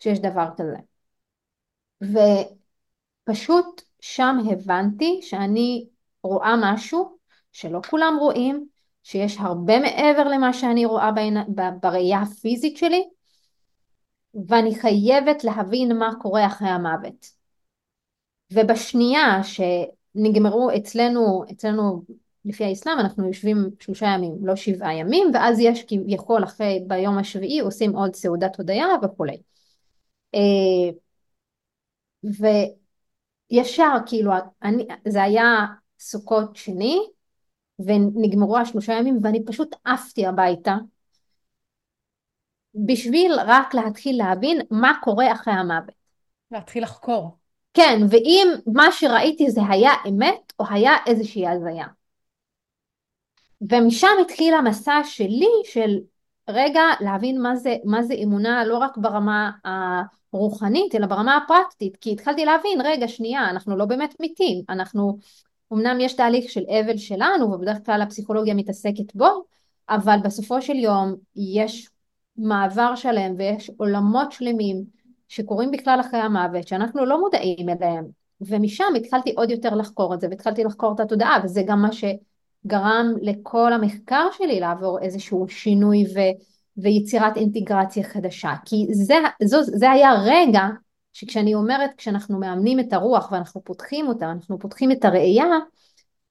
[0.00, 0.76] שיש דבר כזה?
[3.28, 5.86] ופשוט שם הבנתי שאני
[6.22, 7.18] רואה משהו
[7.52, 8.66] שלא כולם רואים,
[9.02, 11.10] שיש הרבה מעבר למה שאני רואה
[11.82, 13.04] בראייה הפיזית שלי,
[14.48, 17.26] ואני חייבת להבין מה קורה אחרי המוות.
[18.52, 22.02] ובשנייה שנגמרו אצלנו, אצלנו
[22.44, 27.60] לפי האסלאם אנחנו יושבים שלושה ימים, לא שבעה ימים, ואז יש כביכול אחרי, ביום השביעי
[27.60, 29.36] עושים עוד סעודת הודיה וכולי.
[30.34, 30.90] אה,
[32.24, 32.46] ו...
[33.50, 34.32] ישר, כאילו,
[34.62, 35.66] אני, זה היה
[35.98, 37.00] סוכות שני,
[37.78, 40.76] ונגמרו השלושה ימים, ואני פשוט עפתי הביתה,
[42.74, 45.94] בשביל רק להתחיל להבין מה קורה אחרי המוות.
[46.50, 47.36] להתחיל לחקור.
[47.74, 51.86] כן, ואם מה שראיתי זה היה אמת, או היה איזושהי הזיה.
[53.70, 55.98] ומשם התחיל המסע שלי של
[56.48, 59.50] רגע להבין מה זה, מה זה אמונה לא רק ברמה
[60.34, 64.62] הרוחנית אלא ברמה הפרקטית כי התחלתי להבין רגע שנייה אנחנו לא באמת מתים.
[64.68, 65.18] אנחנו
[65.72, 69.44] אמנם יש תהליך של אבל שלנו ובדרך כלל הפסיכולוגיה מתעסקת בו
[69.88, 71.88] אבל בסופו של יום יש
[72.36, 74.84] מעבר שלם ויש עולמות שלמים
[75.28, 78.04] שקורים בכלל אחרי המוות שאנחנו לא מודעים אליהם.
[78.40, 82.04] ומשם התחלתי עוד יותר לחקור את זה והתחלתי לחקור את התודעה וזה גם מה ש...
[82.66, 86.18] גרם לכל המחקר שלי לעבור איזשהו שינוי ו,
[86.78, 88.54] ויצירת אינטגרציה חדשה.
[88.64, 90.62] כי זה, זו, זה היה רגע
[91.12, 95.58] שכשאני אומרת, כשאנחנו מאמנים את הרוח ואנחנו פותחים אותה, אנחנו פותחים את הראייה,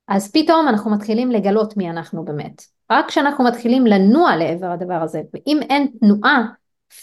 [0.07, 2.61] אז פתאום אנחנו מתחילים לגלות מי אנחנו באמת.
[2.91, 6.45] רק כשאנחנו מתחילים לנוע לעבר הדבר הזה, ואם אין תנועה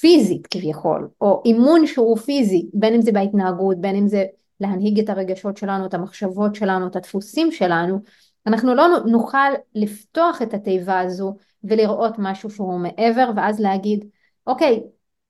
[0.01, 4.25] פיזית כביכול, או אימון שהוא פיזי, בין אם זה בהתנהגות, בין אם זה
[4.61, 7.99] להנהיג את הרגשות שלנו, את המחשבות שלנו, את הדפוסים שלנו,
[8.47, 11.37] אנחנו לא נוכל לפתוח את התיבה הזו
[11.69, 14.05] ולראות משהו שהוא מעבר ואז להגיד
[14.47, 14.83] אוקיי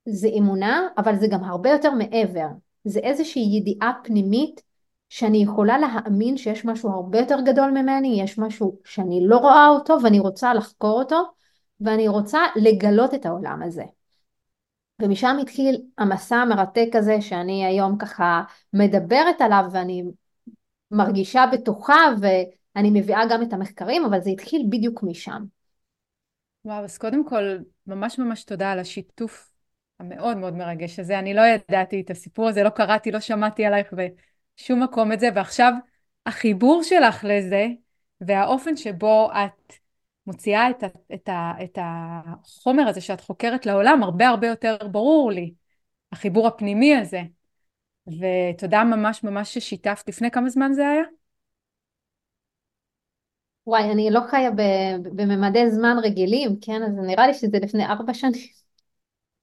[0.05, 2.47] זה אמונה אבל זה גם הרבה יותר מעבר
[2.83, 4.61] זה איזושהי ידיעה פנימית
[5.09, 9.97] שאני יכולה להאמין שיש משהו הרבה יותר גדול ממני יש משהו שאני לא רואה אותו
[10.03, 11.23] ואני רוצה לחקור אותו
[11.81, 13.83] ואני רוצה לגלות את העולם הזה
[15.01, 18.41] ומשם התחיל המסע המרתק הזה שאני היום ככה
[18.73, 20.03] מדברת עליו ואני
[20.91, 22.27] מרגישה בטוחה ו...
[22.77, 25.43] אני מביאה גם את המחקרים, אבל זה התחיל בדיוק משם.
[26.67, 29.51] וואו, אז קודם כל, ממש ממש תודה על השיתוף
[29.99, 31.19] המאוד מאוד מרגש הזה.
[31.19, 35.29] אני לא ידעתי את הסיפור הזה, לא קראתי, לא שמעתי עלייך בשום מקום את זה,
[35.35, 35.73] ועכשיו
[36.25, 37.67] החיבור שלך לזה,
[38.21, 39.73] והאופן שבו את
[40.27, 45.31] מוציאה את, ה, את, ה, את החומר הזה שאת חוקרת לעולם, הרבה הרבה יותר ברור
[45.31, 45.53] לי,
[46.11, 47.21] החיבור הפנימי הזה.
[48.07, 50.09] ותודה ממש ממש ששיתפת.
[50.09, 51.03] לפני כמה זמן זה היה?
[53.67, 54.51] וואי, אני לא חיה
[55.03, 56.83] בממדי זמן רגילים, כן?
[56.83, 58.47] אז נראה לי שזה לפני ארבע שנים.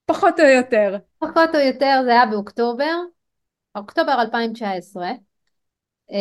[0.06, 0.96] פחות או יותר.
[1.18, 2.94] פחות או יותר, זה היה באוקטובר,
[3.76, 5.06] אוקטובר 2019,
[6.10, 6.16] אה,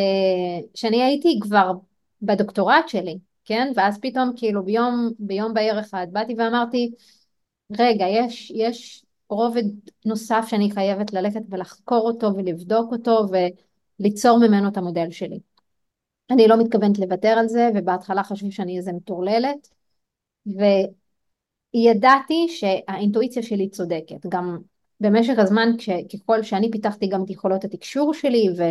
[0.75, 1.71] שאני הייתי כבר
[2.21, 3.71] בדוקטורט שלי, כן?
[3.75, 6.91] ואז פתאום כאילו ביום, ביום בהיר אחד באתי ואמרתי,
[7.79, 9.63] רגע, יש, יש רובד
[10.05, 13.25] נוסף שאני חייבת ללכת ולחקור אותו ולבדוק אותו
[13.99, 15.52] וליצור ממנו את המודל שלי.
[16.31, 19.67] אני לא מתכוונת לוותר על זה, ובהתחלה חשבו שאני איזה מטורללת,
[21.75, 24.25] וידעתי שהאינטואיציה שלי צודקת.
[24.29, 24.57] גם
[24.99, 25.69] במשך הזמן,
[26.13, 28.63] ככל שאני פיתחתי גם את יכולות התקשור שלי, ו...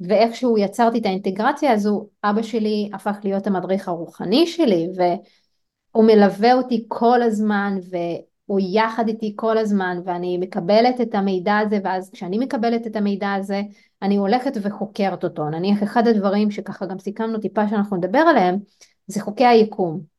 [0.00, 6.84] ואיכשהו יצרתי את האינטגרציה הזו, אבא שלי הפך להיות המדריך הרוחני שלי, והוא מלווה אותי
[6.88, 7.78] כל הזמן,
[8.46, 13.32] הוא יחד איתי כל הזמן ואני מקבלת את המידע הזה ואז כשאני מקבלת את המידע
[13.32, 13.62] הזה
[14.02, 15.50] אני הולכת וחוקרת אותו.
[15.50, 18.58] נניח אחד הדברים שככה גם סיכמנו טיפה שאנחנו נדבר עליהם
[19.06, 20.16] זה חוקי היקום.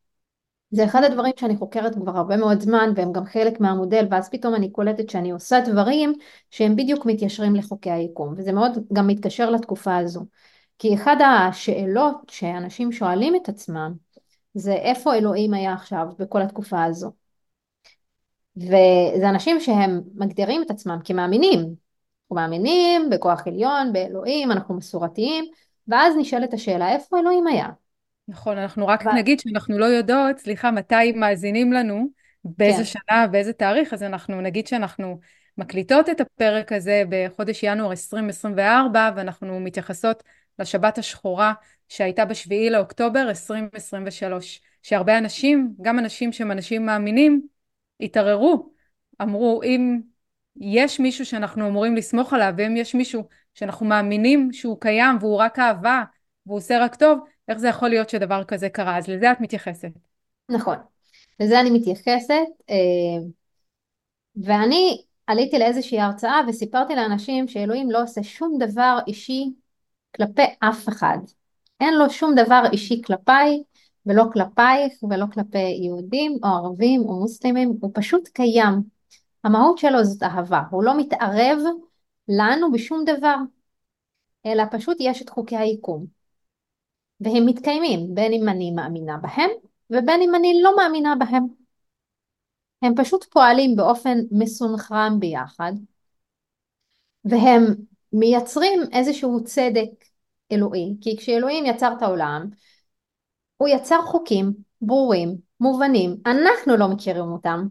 [0.72, 4.56] זה אחד הדברים שאני חוקרת כבר הרבה מאוד זמן והם גם חלק מהמודל ואז פתאום
[4.56, 6.14] אני קולטת שאני עושה דברים
[6.52, 10.26] שהם בדיוק מתיישרים לחוקי היקום וזה מאוד גם מתקשר לתקופה הזו.
[10.80, 13.94] כי אחד השאלות שאנשים שואלים את עצמם
[14.54, 17.12] זה איפה אלוהים היה עכשיו בכל התקופה הזו.
[18.58, 21.87] וזה אנשים שהם מגדירים את עצמם כמאמינים.
[22.28, 25.46] אנחנו מאמינים בכוח עליון, באלוהים, אנחנו מסורתיים,
[25.88, 27.68] ואז נשאלת השאלה איפה אלוהים היה?
[28.28, 29.14] נכון, אנחנו רק ו...
[29.16, 32.08] נגיד שאנחנו לא יודעות, סליחה, מתי מאזינים לנו,
[32.44, 32.84] באיזה כן.
[32.84, 35.20] שנה, באיזה תאריך, אז אנחנו נגיד שאנחנו
[35.58, 40.24] מקליטות את הפרק הזה בחודש ינואר 2024, ואנחנו מתייחסות
[40.60, 41.54] לשבת השחורה
[41.90, 47.42] שהייתה בשביעי לאוקטובר 2023, שהרבה אנשים, גם אנשים שהם אנשים מאמינים,
[48.00, 48.70] התערערו,
[49.22, 50.00] אמרו אם
[50.62, 55.60] יש מישהו שאנחנו אמורים לסמוך עליו, ואם יש מישהו שאנחנו מאמינים שהוא קיים והוא רק
[55.60, 56.04] אהבה
[56.46, 58.98] והוא עושה רק טוב, איך זה יכול להיות שדבר כזה קרה?
[58.98, 59.92] אז לזה את מתייחסת.
[60.50, 60.76] נכון,
[61.40, 62.76] לזה אני מתייחסת, אה,
[64.36, 69.46] ואני עליתי לאיזושהי הרצאה וסיפרתי לאנשים שאלוהים לא עושה שום דבר אישי
[70.16, 71.18] כלפי אף אחד.
[71.82, 73.64] אין לו שום דבר אישי כלפיי
[74.06, 78.97] ולא כלפייך ולא כלפי יהודים או ערבים או מוסלמים, הוא פשוט קיים.
[79.44, 81.58] המהות שלו זאת אהבה, הוא לא מתערב
[82.28, 83.36] לנו בשום דבר,
[84.46, 86.06] אלא פשוט יש את חוקי היקום.
[87.20, 89.50] והם מתקיימים, בין אם אני מאמינה בהם
[89.90, 91.48] ובין אם אני לא מאמינה בהם.
[92.82, 95.74] הם פשוט פועלים באופן מסונכרן ביחד,
[97.26, 97.64] והם
[98.14, 99.90] מייצרים איזשהו צדק
[100.52, 102.50] אלוהי, כי כשאלוהים יצר את העולם,
[103.58, 107.68] הוא יצר חוקים ברורים, מובנים, אנחנו לא מכירים אותם,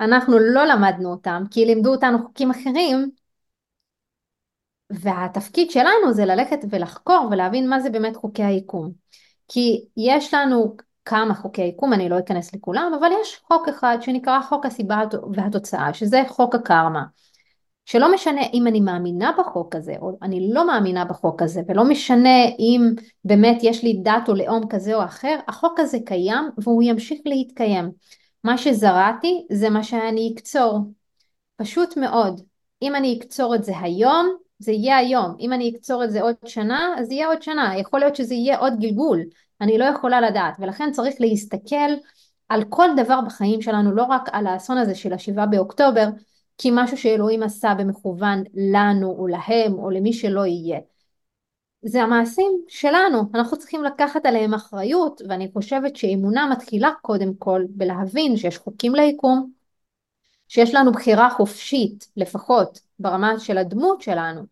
[0.00, 3.10] אנחנו לא למדנו אותם, כי לימדו אותנו חוקים אחרים,
[4.90, 8.92] והתפקיד שלנו זה ללכת ולחקור ולהבין מה זה באמת חוקי היקום.
[9.48, 14.40] כי יש לנו כמה חוקי יקום, אני לא אכנס לכולם, אבל יש חוק אחד שנקרא
[14.40, 15.02] חוק הסיבה
[15.34, 17.02] והתוצאה, שזה חוק הקרמה.
[17.86, 22.44] שלא משנה אם אני מאמינה בחוק הזה או אני לא מאמינה בחוק הזה ולא משנה
[22.58, 22.82] אם
[23.24, 27.90] באמת יש לי דת או לאום כזה או אחר, החוק הזה קיים והוא ימשיך להתקיים.
[28.48, 30.78] מה שזרעתי זה מה שאני אקצור.
[31.56, 32.40] פשוט מאוד.
[32.82, 35.36] אם אני אקצור את זה היום, זה יהיה היום.
[35.40, 37.78] אם אני אקצור את זה עוד שנה, אז יהיה עוד שנה.
[37.78, 39.20] יכול להיות שזה יהיה עוד גלגול.
[39.60, 40.56] אני לא יכולה לדעת.
[40.58, 41.90] ולכן צריך להסתכל
[42.48, 46.08] על כל דבר בחיים שלנו, לא רק על האסון הזה של השבעה באוקטובר,
[46.58, 50.78] כי משהו שאלוהים עשה במכוון לנו או להם או למי שלא יהיה.
[51.82, 58.36] זה המעשים שלנו, אנחנו צריכים לקחת עליהם אחריות ואני חושבת שאמונה מתחילה קודם כל בלהבין
[58.36, 59.50] שיש חוקים ליקום,
[60.48, 64.42] שיש לנו בחירה חופשית לפחות ברמה של הדמות שלנו,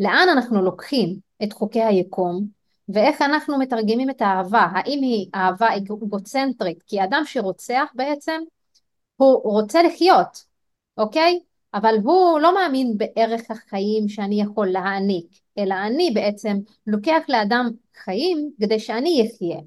[0.00, 2.46] לאן אנחנו לוקחים את חוקי היקום
[2.88, 8.40] ואיך אנחנו מתרגמים את האהבה, האם היא אהבה אגוצנטרית כי אדם שרוצח בעצם
[9.16, 10.44] הוא רוצה לחיות,
[10.98, 11.40] אוקיי?
[11.74, 15.26] אבל הוא לא מאמין בערך החיים שאני יכול להעניק,
[15.62, 17.70] אלא אני בעצם לוקח לאדם
[18.04, 19.60] חיים כדי שאני אחיה.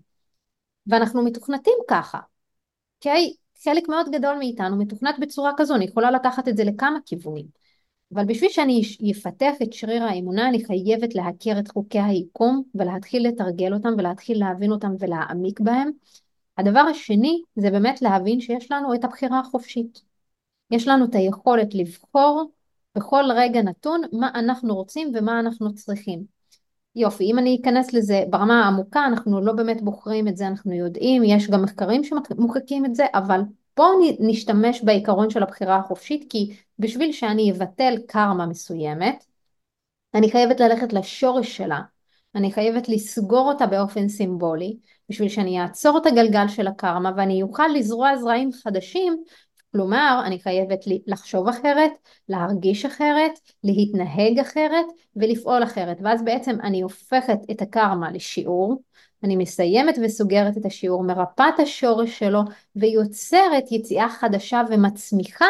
[0.88, 2.20] ואנחנו מתוכנתים ככה,
[2.98, 3.34] אוקיי?
[3.64, 7.46] חלק מאוד גדול מאיתנו מתוכנת בצורה כזו, אני יכולה לקחת את זה לכמה כיוונים.
[8.14, 13.74] אבל בשביל שאני אפתח את שריר האמונה אני חייבת להכיר את חוקי היקום ולהתחיל לתרגל
[13.74, 15.92] אותם ולהתחיל להבין אותם ולהעמיק בהם.
[16.58, 20.02] הדבר השני זה באמת להבין שיש לנו את הבחירה החופשית.
[20.72, 22.52] יש לנו את היכולת לבחור
[22.96, 26.24] בכל רגע נתון מה אנחנו רוצים ומה אנחנו צריכים.
[26.96, 31.24] יופי, אם אני אכנס לזה ברמה העמוקה, אנחנו לא באמת בוחרים את זה, אנחנו יודעים,
[31.24, 33.42] יש גם מחקרים שמוחקים את זה, אבל
[33.78, 39.26] בואו נשתמש בעיקרון של הבחירה החופשית, כי בשביל שאני אבטל קרמה מסוימת,
[40.14, 41.82] אני חייבת ללכת לשורש שלה,
[42.36, 44.78] אני חייבת לסגור אותה באופן סימבולי,
[45.10, 49.24] בשביל שאני אעצור את הגלגל של הקרמה ואני אוכל לזרוע זרעים חדשים
[49.74, 51.92] כלומר, אני חייבת לחשוב אחרת,
[52.30, 53.32] להרגיש אחרת,
[53.64, 55.98] להתנהג אחרת ולפעול אחרת.
[56.04, 58.84] ואז בעצם אני הופכת את הקרמה לשיעור,
[59.24, 62.42] אני מסיימת וסוגרת את השיעור, מרפאה את השורש שלו
[62.76, 65.46] ויוצרת יציאה חדשה ומצמיחה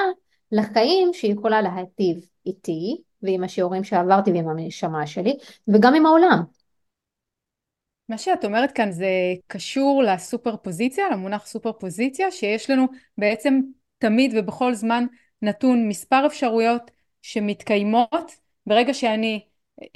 [0.52, 5.38] לחיים שיכולה להטיב איתי ועם השיעורים שעברתי ועם הנשמה שלי
[5.68, 6.44] וגם עם העולם.
[8.10, 9.08] מה שאת אומרת כאן זה
[9.48, 12.88] קשור לסופר פוזיציה, למונח סופר פוזיציה, שיש לנו
[13.18, 13.60] בעצם
[14.04, 15.06] תמיד ובכל זמן
[15.42, 16.92] נתון מספר אפשרויות
[17.22, 18.36] שמתקיימות.
[18.66, 19.46] ברגע שאני,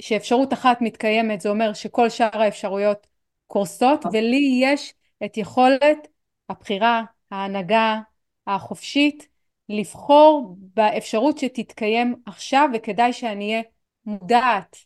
[0.02, 3.06] שאפשרות אחת מתקיימת זה אומר שכל שאר האפשרויות
[3.46, 4.94] קורסות ולי יש
[5.24, 6.08] את יכולת
[6.48, 8.00] הבחירה, ההנהגה
[8.46, 9.28] החופשית
[9.68, 13.62] לבחור באפשרות שתתקיים עכשיו וכדאי שאני אהיה
[14.06, 14.76] מודעת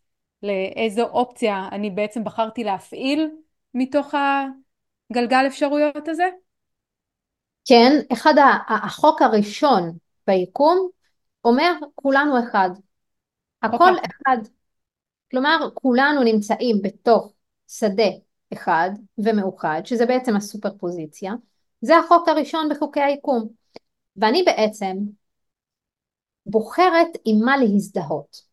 [0.42, 3.30] לאיזו אופציה אני בעצם בחרתי להפעיל
[3.74, 4.14] מתוך
[5.10, 6.24] הגלגל אפשרויות הזה?
[7.64, 8.34] כן, אחד
[8.68, 9.92] החוק הראשון
[10.26, 10.88] ביקום
[11.44, 12.70] אומר כולנו אחד.
[13.62, 14.06] הכל okay.
[14.06, 14.36] אחד.
[15.30, 17.32] כלומר, כולנו נמצאים בתוך
[17.68, 18.10] שדה
[18.52, 21.32] אחד ומאוחד, שזה בעצם הסופר פוזיציה.
[21.80, 23.48] זה החוק הראשון בחוקי היקום.
[24.16, 24.96] ואני בעצם
[26.46, 28.52] בוחרת עם מה להזדהות.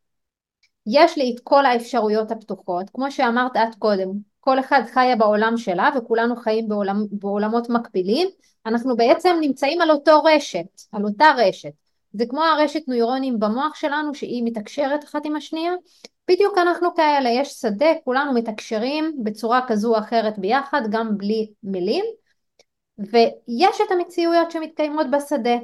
[0.86, 5.90] יש לי את כל האפשרויות הפתוחות, כמו שאמרת את קודם, כל אחד חיה בעולם שלה
[5.98, 8.28] וכולנו חיים בעולם, בעולמות מקבילים,
[8.66, 11.72] אנחנו בעצם נמצאים על אותו רשת, על אותה רשת.
[12.14, 15.74] זה כמו הרשת נוירונים במוח שלנו שהיא מתקשרת אחת עם השנייה,
[16.30, 22.06] בדיוק אנחנו כאלה, יש שדה, כולנו מתקשרים בצורה כזו או אחרת ביחד, גם בלי מילים,
[22.98, 25.58] ויש את המציאויות שמתקיימות בשדה.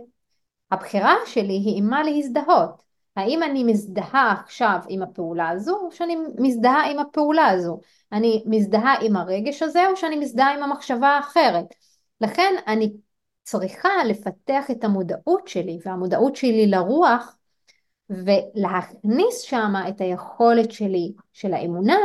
[0.71, 2.84] הבחירה שלי היא עם מה להזדהות.
[3.15, 7.79] האם אני מזדהה עכשיו עם הפעולה הזו, או שאני מזדהה עם הפעולה הזו?
[8.11, 11.65] אני מזדהה עם הרגש הזה, או שאני מזדהה עם המחשבה האחרת?
[12.21, 12.93] לכן אני
[13.43, 17.37] צריכה לפתח את המודעות שלי, והמודעות שלי לרוח,
[18.09, 21.97] ולהכניס שם את היכולת שלי של האמונה,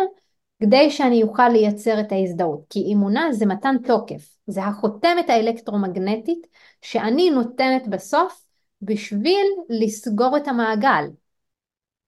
[0.62, 2.61] כדי שאני אוכל לייצר את ההזדהות.
[2.70, 6.46] כי אמונה זה מתן תוקף, זה החותמת האלקטרומגנטית
[6.82, 8.44] שאני נותנת בסוף
[8.83, 11.05] בשביל לסגור את המעגל.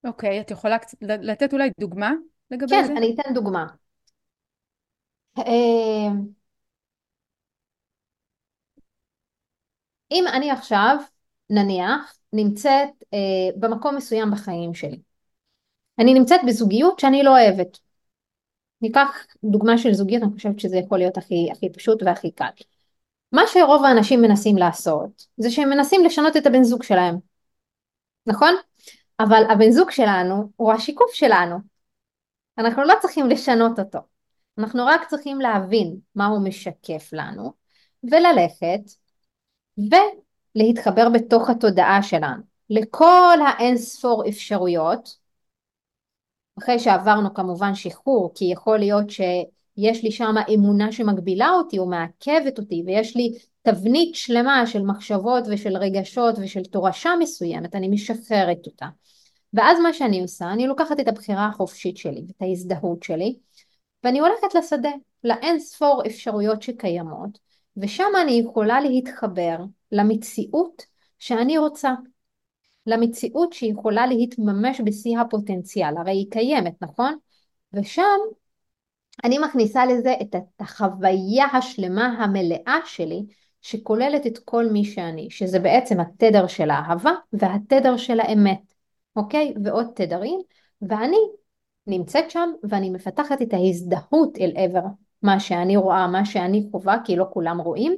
[0.05, 2.13] אוקיי, את יכולה לתת אולי דוגמה
[2.51, 2.89] לגבי כן, זה?
[2.89, 3.67] כן, אני אתן דוגמה.
[5.39, 6.13] אה,
[10.13, 10.97] אם אני עכשיו,
[11.51, 13.19] נניח, נמצאת אה,
[13.57, 15.01] במקום מסוים בחיים שלי.
[15.99, 17.79] אני נמצאת בזוגיות שאני לא אוהבת.
[18.83, 22.45] ניקח דוגמה של זוגיות, אני חושבת שזה יכול להיות הכי, הכי פשוט והכי קל.
[23.33, 27.17] מה שרוב האנשים מנסים לעשות, זה שהם מנסים לשנות את הבן זוג שלהם,
[28.27, 28.55] נכון?
[29.21, 31.57] אבל הבן זוג שלנו הוא השיקוף שלנו.
[32.59, 33.99] אנחנו לא צריכים לשנות אותו.
[34.59, 37.53] אנחנו רק צריכים להבין מה הוא משקף לנו,
[38.05, 38.81] וללכת
[39.79, 45.17] ולהתחבר בתוך התודעה שלנו לכל האין ספור אפשרויות,
[46.59, 49.11] אחרי שעברנו כמובן שחרור, כי יכול להיות
[49.75, 55.45] שיש לי שם אמונה שמגבילה אותי או מעכבת אותי, ויש לי תבנית שלמה של מחשבות
[55.51, 58.87] ושל רגשות ושל תורשה מסוימת, אני משחררת אותה.
[59.55, 63.37] ואז מה שאני עושה, אני לוקחת את הבחירה החופשית שלי, את ההזדהות שלי,
[64.05, 64.91] ואני הולכת לשדה,
[65.25, 67.39] לאין ספור אפשרויות שקיימות,
[67.77, 69.57] ושם אני יכולה להתחבר
[69.93, 70.83] למציאות
[71.19, 71.95] שאני רוצה,
[72.87, 77.17] למציאות שיכולה להתממש בשיא הפוטנציאל, הרי היא קיימת, נכון?
[77.73, 78.19] ושם
[79.25, 83.23] אני מכניסה לזה את החוויה השלמה המלאה שלי,
[83.63, 88.61] שכוללת את כל מי שאני, שזה בעצם התדר של האהבה והתדר של האמת,
[89.17, 89.55] אוקיי?
[89.65, 90.41] ועוד תדרים,
[90.83, 91.17] ואני
[91.87, 94.85] נמצאת שם ואני מפתחת את ההזדהות אל עבר
[95.23, 97.97] מה שאני רואה, מה שאני חווה, כי לא כולם רואים,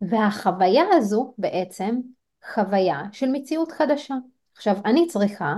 [0.00, 2.00] והחוויה הזו בעצם
[2.54, 4.14] חוויה של מציאות חדשה.
[4.56, 5.54] עכשיו, אני צריכה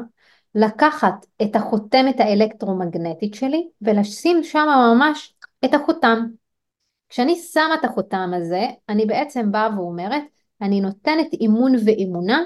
[0.54, 5.34] לקחת את החותמת האלקטרומגנטית שלי ולשים שם ממש
[5.64, 6.26] את החותם.
[7.08, 10.22] כשאני שמה את החותם הזה, אני בעצם באה ואומרת,
[10.62, 12.42] אני נותנת אימון ואמונה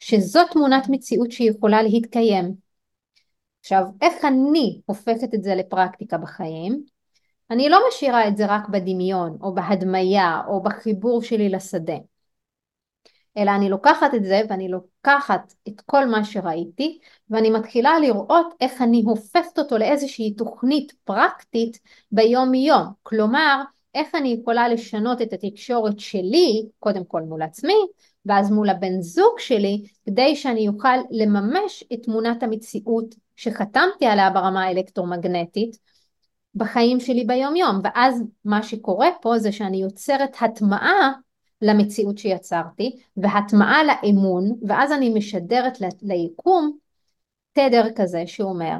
[0.00, 2.54] שזאת תמונת מציאות שיכולה להתקיים.
[3.60, 6.82] עכשיו, איך אני הופכת את זה לפרקטיקה בחיים?
[7.50, 11.96] אני לא משאירה את זה רק בדמיון או בהדמיה או בחיבור שלי לשדה,
[13.38, 16.98] אלא אני לוקחת את זה ואני לוקחת את כל מה שראיתי
[17.30, 21.78] ואני מתחילה לראות איך אני הופכת אותו לאיזושהי תוכנית פרקטית
[22.12, 22.86] ביום יום.
[23.02, 23.62] כלומר,
[23.94, 27.86] איך אני יכולה לשנות את התקשורת שלי, קודם כל מול עצמי,
[28.26, 34.64] ואז מול הבן זוג שלי, כדי שאני אוכל לממש את תמונת המציאות שחתמתי עליה ברמה
[34.64, 35.78] האלקטרומגנטית,
[36.54, 41.12] בחיים שלי ביום יום ואז מה שקורה פה זה שאני יוצרת הטמעה
[41.62, 46.78] למציאות שיצרתי והטמעה לאמון ואז אני משדרת ליקום
[47.52, 48.76] תדר כזה שאומר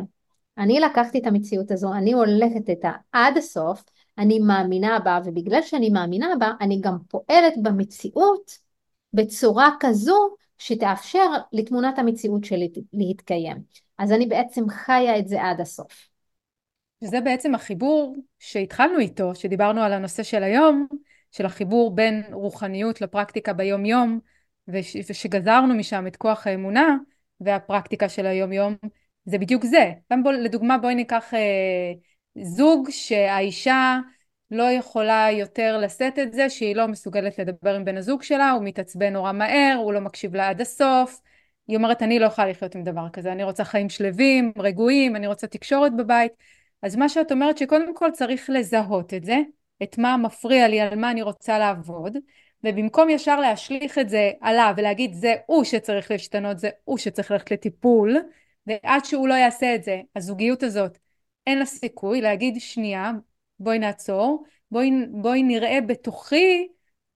[0.58, 3.84] אני לקחתי את המציאות הזו, אני הולכת איתה עד הסוף,
[4.18, 8.58] אני מאמינה בה ובגלל שאני מאמינה בה אני גם פועלת במציאות
[9.12, 13.56] בצורה כזו שתאפשר לתמונת המציאות שלי להתקיים.
[13.98, 16.08] אז אני בעצם חיה את זה עד הסוף.
[17.04, 20.86] שזה בעצם החיבור שהתחלנו איתו, שדיברנו על הנושא של היום,
[21.32, 24.20] של החיבור בין רוחניות לפרקטיקה ביום יום,
[24.68, 26.96] וש, ושגזרנו משם את כוח האמונה
[27.40, 28.76] והפרקטיקה של היום יום,
[29.24, 29.92] זה בדיוק זה.
[30.22, 31.92] בוא, לדוגמה בואי ניקח אה,
[32.42, 33.98] זוג שהאישה
[34.50, 38.64] לא יכולה יותר לשאת את זה שהיא לא מסוגלת לדבר עם בן הזוג שלה, הוא
[38.64, 41.20] מתעצבן נורא מהר, הוא לא מקשיב לה עד הסוף.
[41.68, 45.26] היא אומרת, אני לא יכולה לחיות עם דבר כזה, אני רוצה חיים שלווים, רגועים, אני
[45.26, 46.32] רוצה תקשורת בבית.
[46.82, 49.36] אז מה שאת אומרת שקודם כל צריך לזהות את זה,
[49.82, 52.16] את מה מפריע לי, על מה אני רוצה לעבוד,
[52.64, 57.50] ובמקום ישר להשליך את זה עליו ולהגיד זה הוא שצריך להשתנות, זה הוא שצריך ללכת
[57.50, 58.16] לטיפול,
[58.66, 60.98] ועד שהוא לא יעשה את זה, הזוגיות הזאת
[61.46, 63.12] אין לה סיכוי להגיד שנייה,
[63.60, 66.68] בואי נעצור, בואי, בואי נראה בתוכי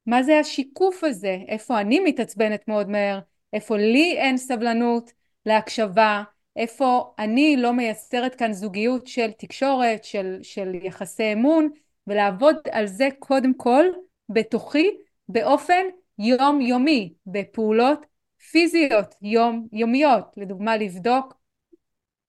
[0.06, 3.20] מה זה השיקוף הזה, איפה אני מתעצבנת מאוד מהר,
[3.52, 5.12] איפה לי אין סבלנות
[5.46, 6.22] להקשבה,
[6.56, 11.68] איפה אני לא מייצרת כאן זוגיות של תקשורת, של, של יחסי אמון,
[12.06, 13.84] ולעבוד על זה קודם כל
[14.28, 14.90] בתוכי
[15.28, 15.82] באופן
[16.18, 18.06] יומיומי, בפעולות
[18.50, 21.42] פיזיות יומיומיות, לדוגמה לבדוק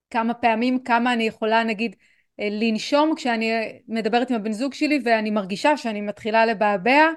[0.10, 1.96] כמה פעמים, כמה אני יכולה נגיד
[2.40, 3.52] אה, לנשום כשאני
[3.88, 7.08] מדברת עם הבן זוג שלי ואני מרגישה שאני מתחילה לבעבע,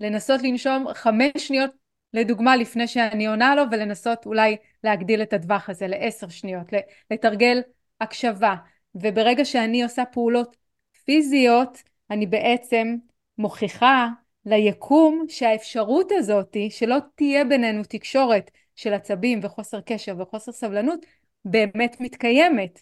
[0.00, 1.70] לנסות לנשום חמש שניות
[2.14, 6.66] לדוגמה לפני שאני עונה לו ולנסות אולי להגדיל את הטווח הזה לעשר שניות,
[7.10, 7.60] לתרגל
[8.00, 8.54] הקשבה.
[8.94, 10.56] וברגע שאני עושה פעולות
[11.04, 12.96] פיזיות אני בעצם
[13.38, 14.08] מוכיחה
[14.46, 21.06] ליקום שהאפשרות הזאתי שלא תהיה בינינו תקשורת של עצבים וחוסר קשר וחוסר סבלנות
[21.44, 22.80] באמת מתקיימת.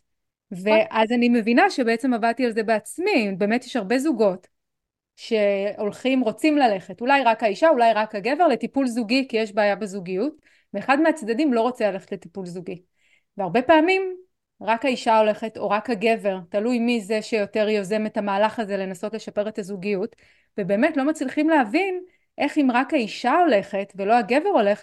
[0.51, 4.47] ואז אני מבינה שבעצם עבדתי על זה בעצמי באמת יש הרבה זוגות
[5.17, 7.01] שהולכים רוצים ללכת.
[7.01, 10.35] אולי רק האישה אולי רק הגבר לטיפול זוגי כי יש בעיה בזוגיות
[10.75, 12.83] ואחד מהצדדים לא רוצה ללכת לטיפול זוגי.
[13.37, 14.17] והרבה פעמים
[14.65, 19.15] רק האישה הולכת או רק הגבר, תלוי מי זה שיותר יוזם את המהלך הזה לנסות
[19.15, 20.17] לשפר את הזוגיות,
[20.59, 22.03] ובאמת לא מצליחים להבין
[22.39, 24.83] איך אם רק האישה הולכת ולא הגבר הולך,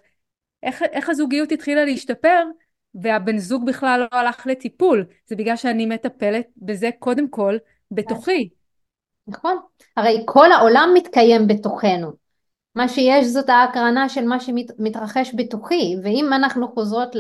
[0.63, 2.43] איך, איך הזוגיות התחילה להשתפר
[2.95, 7.57] והבן זוג בכלל לא הלך לטיפול, זה בגלל שאני מטפלת בזה קודם כל
[7.91, 8.49] בתוכי.
[9.27, 9.57] נכון,
[9.97, 12.11] הרי כל העולם מתקיים בתוכנו.
[12.75, 17.15] מה שיש זאת ההקרנה של מה שמתרחש בתוכי, ואם אנחנו חוזרות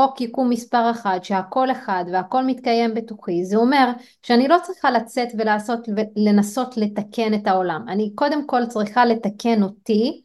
[0.00, 3.90] חוק יקום מספר אחד שהכל אחד והכל מתקיים בתוכי זה אומר
[4.22, 7.84] שאני לא צריכה לצאת ולעשות ולנסות לתקן את העולם.
[7.88, 10.22] אני קודם כל צריכה לתקן אותי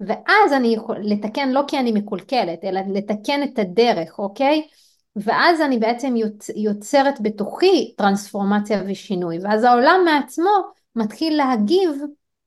[0.00, 4.62] ואז אני יכול לתקן לא כי אני מקולקלת אלא לתקן את הדרך אוקיי?
[5.16, 6.14] ואז אני בעצם
[6.56, 10.50] יוצרת בתוכי טרנספורמציה ושינוי ואז העולם מעצמו
[10.96, 11.90] מתחיל להגיב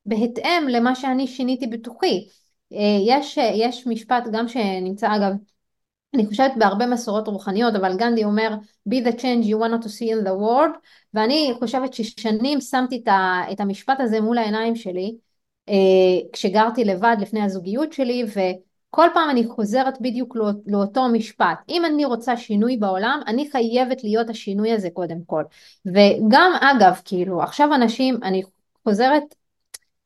[0.05, 2.27] בהתאם למה שאני שיניתי בתוכי.
[2.73, 2.77] אה,
[3.07, 5.33] יש, יש משפט גם שנמצא אגב
[6.13, 8.55] אני חושבת בהרבה מסורות רוחניות, אבל גנדי אומר
[8.89, 10.77] be the change you want to see in the world,
[11.13, 13.03] ואני חושבת ששנים שמתי
[13.51, 15.15] את המשפט הזה מול העיניים שלי,
[15.69, 15.73] אה,
[16.33, 21.57] כשגרתי לבד לפני הזוגיות שלי, וכל פעם אני חוזרת בדיוק לא, לאותו משפט.
[21.69, 25.43] אם אני רוצה שינוי בעולם, אני חייבת להיות השינוי הזה קודם כל.
[25.85, 28.43] וגם אגב, כאילו, עכשיו אנשים, אני
[28.83, 29.23] חוזרת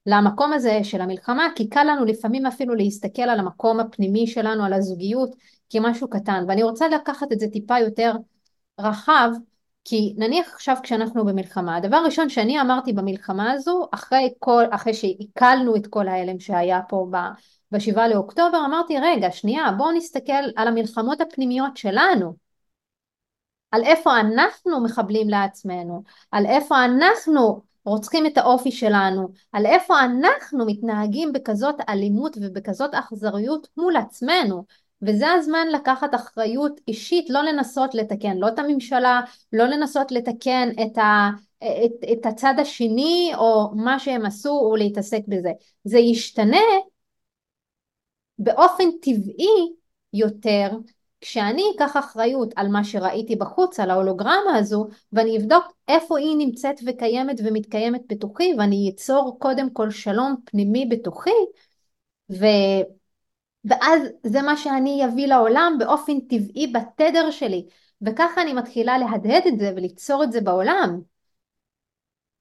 [0.06, 4.74] למקום הזה של המלחמה, כי קל לנו לפעמים אפילו להסתכל על המקום הפנימי שלנו, על
[4.74, 5.36] הזוגיות,
[5.70, 8.12] כמשהו קטן, ואני רוצה לקחת את זה טיפה יותר
[8.80, 9.30] רחב,
[9.84, 15.76] כי נניח עכשיו כשאנחנו במלחמה, הדבר הראשון שאני אמרתי במלחמה הזו, אחרי, כל, אחרי שעיכלנו
[15.76, 17.08] את כל ההלם שהיה פה
[17.72, 22.34] בשבעה לאוקטובר, אמרתי רגע שנייה בואו נסתכל על המלחמות הפנימיות שלנו,
[23.72, 30.66] על איפה אנחנו מחבלים לעצמנו, על איפה אנחנו רוצחים את האופי שלנו, על איפה אנחנו
[30.66, 34.64] מתנהגים בכזאת אלימות ובכזאת אכזריות מול עצמנו,
[35.02, 39.22] וזה הזמן לקחת אחריות אישית, לא לנסות לתקן, לא את הממשלה,
[39.54, 41.30] לא לנסות לתקן את, ה,
[41.64, 45.52] את, את הצד השני או מה שהם עשו ולהתעסק בזה.
[45.84, 46.62] זה ישתנה
[48.40, 49.74] באופן טבעי
[50.14, 50.70] יותר
[51.22, 56.80] כשאני אקח אחריות על מה שראיתי בחוץ, על ההולוגרמה הזו, ואני אבדוק איפה היא נמצאת
[56.86, 61.30] וקיימת ומתקיימת בתוכי, ואני אצור קודם כל שלום פנימי בתוכי,
[62.32, 62.46] ו...
[63.68, 67.66] ואז זה מה שאני אביא לעולם באופן טבעי בתדר שלי,
[68.02, 71.00] וככה אני מתחילה להדהד את זה וליצור את זה בעולם.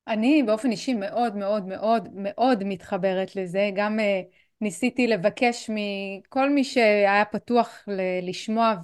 [0.08, 4.02] אני באופן אישי מאוד מאוד מאוד מאוד מתחברת לזה, גם uh,
[4.60, 8.74] ניסיתי לבקש מכל מי שהיה פתוח ל- לשמוע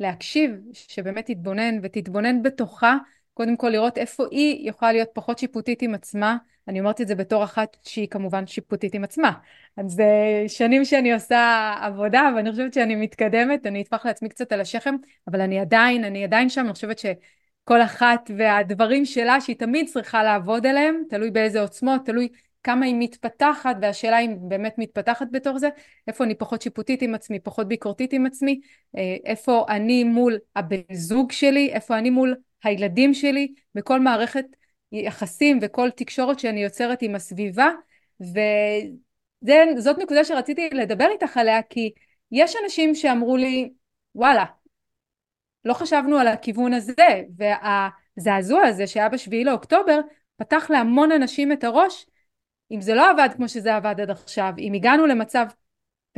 [0.00, 2.96] ולהקשיב, שבאמת תתבונן ותתבונן בתוכה,
[3.34, 6.36] קודם כל לראות איפה היא יכולה להיות פחות שיפוטית עם עצמה,
[6.68, 9.32] אני אומרת את זה בתור אחת שהיא כמובן שיפוטית עם עצמה.
[9.76, 10.04] אז זה
[10.48, 14.94] שנים שאני עושה עבודה ואני חושבת שאני מתקדמת, אני אטפח לעצמי קצת על השכם,
[15.28, 20.22] אבל אני עדיין, אני עדיין שם, אני חושבת שכל אחת והדברים שלה שהיא תמיד צריכה
[20.22, 22.28] לעבוד עליהם, תלוי באיזה עוצמות, תלוי
[22.62, 25.68] כמה היא מתפתחת, והשאלה אם באמת מתפתחת בתור זה,
[26.08, 28.60] איפה אני פחות שיפוטית עם עצמי, פחות ביקורתית עם עצמי,
[28.96, 34.44] אה, איפה אני מול הבן זוג שלי, איפה אני מול הילדים שלי, בכל מערכת
[34.92, 37.70] יחסים וכל תקשורת שאני יוצרת עם הסביבה
[38.20, 41.92] וזאת נקודה שרציתי לדבר איתך עליה כי
[42.32, 43.72] יש אנשים שאמרו לי
[44.14, 44.44] וואלה
[45.64, 50.00] לא חשבנו על הכיוון הזה והזעזוע הזה שהיה בשביעי לאוקטובר
[50.36, 52.06] פתח להמון אנשים את הראש
[52.70, 55.46] אם זה לא עבד כמו שזה עבד עד עכשיו אם הגענו למצב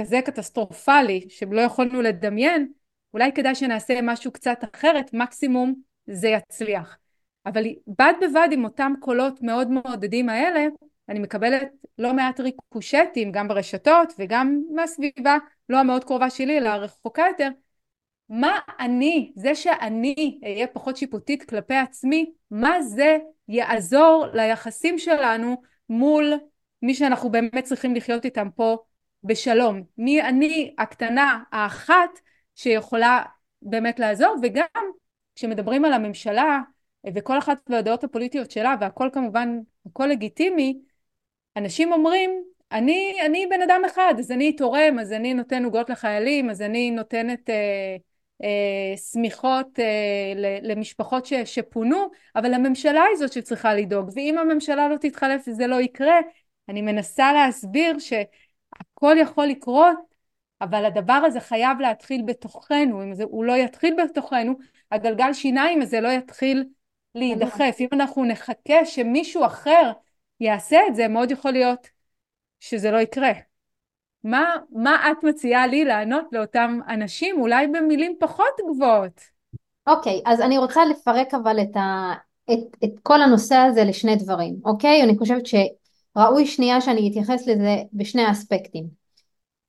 [0.00, 2.72] כזה קטסטרופלי שלא יכולנו לדמיין
[3.14, 5.74] אולי כדאי שנעשה משהו קצת אחרת מקסימום
[6.06, 6.98] זה יצליח
[7.46, 10.66] אבל בד בבד עם אותם קולות מאוד מעודדים האלה
[11.08, 15.36] אני מקבלת לא מעט ריקושטים גם ברשתות וגם מהסביבה
[15.68, 17.48] לא המאוד קרובה שלי אלא הרחוקה יותר
[18.28, 26.32] מה אני, זה שאני אהיה פחות שיפוטית כלפי עצמי, מה זה יעזור ליחסים שלנו מול
[26.82, 28.78] מי שאנחנו באמת צריכים לחיות איתם פה
[29.24, 29.82] בשלום.
[29.98, 32.20] מי אני הקטנה האחת
[32.54, 33.22] שיכולה
[33.62, 34.84] באמת לעזור וגם
[35.36, 36.60] כשמדברים על הממשלה
[37.14, 40.78] וכל אחת והדעות הפוליטיות שלה והכל כמובן הכל לגיטימי
[41.56, 46.50] אנשים אומרים אני, אני בן אדם אחד אז אני תורם אז אני נותן עוגות לחיילים
[46.50, 47.96] אז אני נותנת אה,
[48.42, 54.96] אה, שמיכות אה, למשפחות ש, שפונו אבל הממשלה היא זאת שצריכה לדאוג ואם הממשלה לא
[54.96, 56.20] תתחלף זה לא יקרה
[56.68, 60.16] אני מנסה להסביר שהכל יכול לקרות
[60.60, 64.54] אבל הדבר הזה חייב להתחיל בתוכנו אם זה, הוא לא יתחיל בתוכנו
[64.92, 66.64] הגלגל שיניים הזה לא יתחיל
[67.14, 67.76] להידחף.
[67.80, 69.92] אם אנחנו נחכה שמישהו אחר
[70.40, 71.88] יעשה את זה מאוד יכול להיות
[72.60, 73.32] שזה לא יקרה.
[74.24, 79.20] מה, מה את מציעה לי לענות לאותם אנשים אולי במילים פחות גבוהות?
[79.86, 82.12] אוקיי okay, אז אני רוצה לפרק אבל את, ה,
[82.52, 85.00] את, את כל הנושא הזה לשני דברים אוקיי?
[85.00, 85.04] okay?
[85.04, 89.05] אני חושבת שראוי שנייה שאני אתייחס לזה בשני אספקטים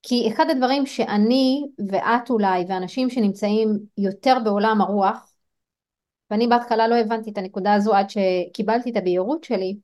[0.07, 5.33] כי אחד הדברים שאני ואת אולי ואנשים שנמצאים יותר בעולם הרוח
[6.31, 9.77] ואני בהתחלה לא הבנתי את הנקודה הזו עד שקיבלתי את הבהירות שלי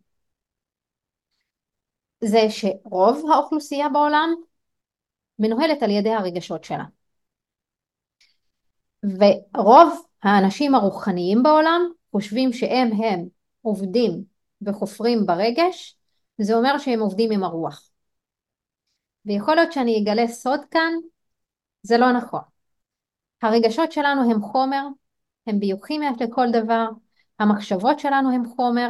[2.24, 4.34] זה שרוב האוכלוסייה בעולם
[5.40, 6.86] מנוהלת על ידי הרגשות שלה.
[9.04, 13.28] ורוב האנשים הרוחניים בעולם חושבים שהם הם
[13.62, 14.24] עובדים
[14.62, 15.98] וחופרים ברגש
[16.42, 17.93] זה אומר שהם עובדים עם הרוח
[19.26, 20.94] ויכול להיות שאני אגלה סוד כאן,
[21.84, 22.42] זה לא נכון.
[23.42, 24.88] הרגשות שלנו הם חומר,
[25.48, 26.88] הם ביוכימיות לכל דבר,
[27.40, 28.90] המחשבות שלנו הם חומר,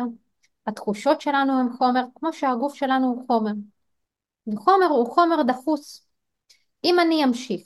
[0.68, 3.52] התחושות שלנו הם חומר, כמו שהגוף שלנו הוא חומר.
[4.48, 6.08] וחומר הוא חומר דחוס.
[6.84, 7.62] אם אני אמשיך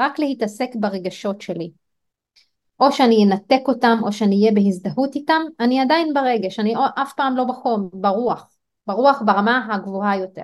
[0.00, 1.70] רק להתעסק ברגשות שלי,
[2.80, 7.36] או שאני אנתק אותם או שאני אהיה בהזדהות איתם, אני עדיין ברגש, אני אף פעם
[7.36, 8.50] לא בחום, ברוח,
[8.86, 10.42] ברוח ברמה הגבוהה יותר.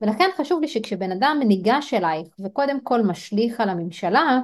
[0.00, 4.40] ולכן חשוב לי שכשבן אדם ניגש אלייך וקודם כל משליך על הממשלה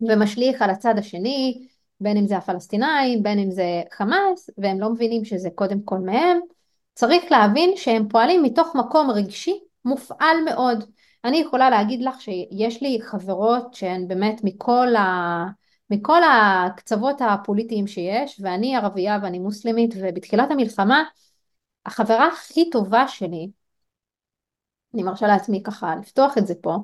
[0.00, 1.66] ומשליך על הצד השני,
[2.00, 6.38] בין אם זה הפלסטינאים, בין אם זה חמאס, והם לא מבינים שזה קודם כל מהם,
[6.94, 10.84] צריך להבין שהם פועלים מתוך מקום רגשי מופעל מאוד.
[11.24, 15.46] אני יכולה להגיד לך שיש לי חברות שהן באמת מכל, ה...
[15.90, 21.04] מכל הקצוות הפוליטיים שיש, ואני ערבייה ואני מוסלמית, ובתחילת המלחמה
[21.86, 23.48] החברה הכי טובה שלי
[24.96, 26.76] אני מרשה לעצמי ככה לפתוח את זה פה,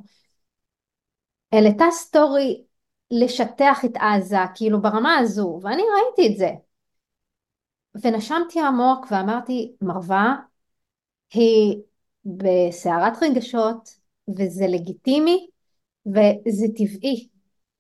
[1.53, 2.65] העלתה סטורי
[3.11, 6.51] לשטח את עזה, כאילו ברמה הזו, ואני ראיתי את זה.
[8.03, 10.37] ונשמתי עמוק ואמרתי, מרווה
[11.33, 11.83] היא
[12.25, 13.89] בסערת רגשות,
[14.29, 15.49] וזה לגיטימי,
[16.07, 17.29] וזה טבעי.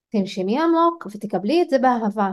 [0.08, 2.30] תנשמי עמוק ותקבלי את זה באהבה.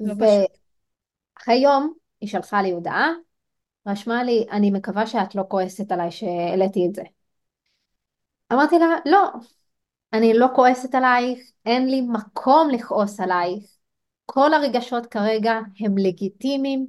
[0.00, 3.08] לא ואחרי יום היא שלחה לי הודעה
[3.86, 7.02] רשמה לי, אני מקווה שאת לא כועסת עליי שהעליתי את זה.
[8.52, 9.28] אמרתי לה, לא,
[10.12, 13.64] אני לא כועסת עלייך, אין לי מקום לכעוס עלייך.
[14.26, 16.86] כל הרגשות כרגע הם לגיטימיים,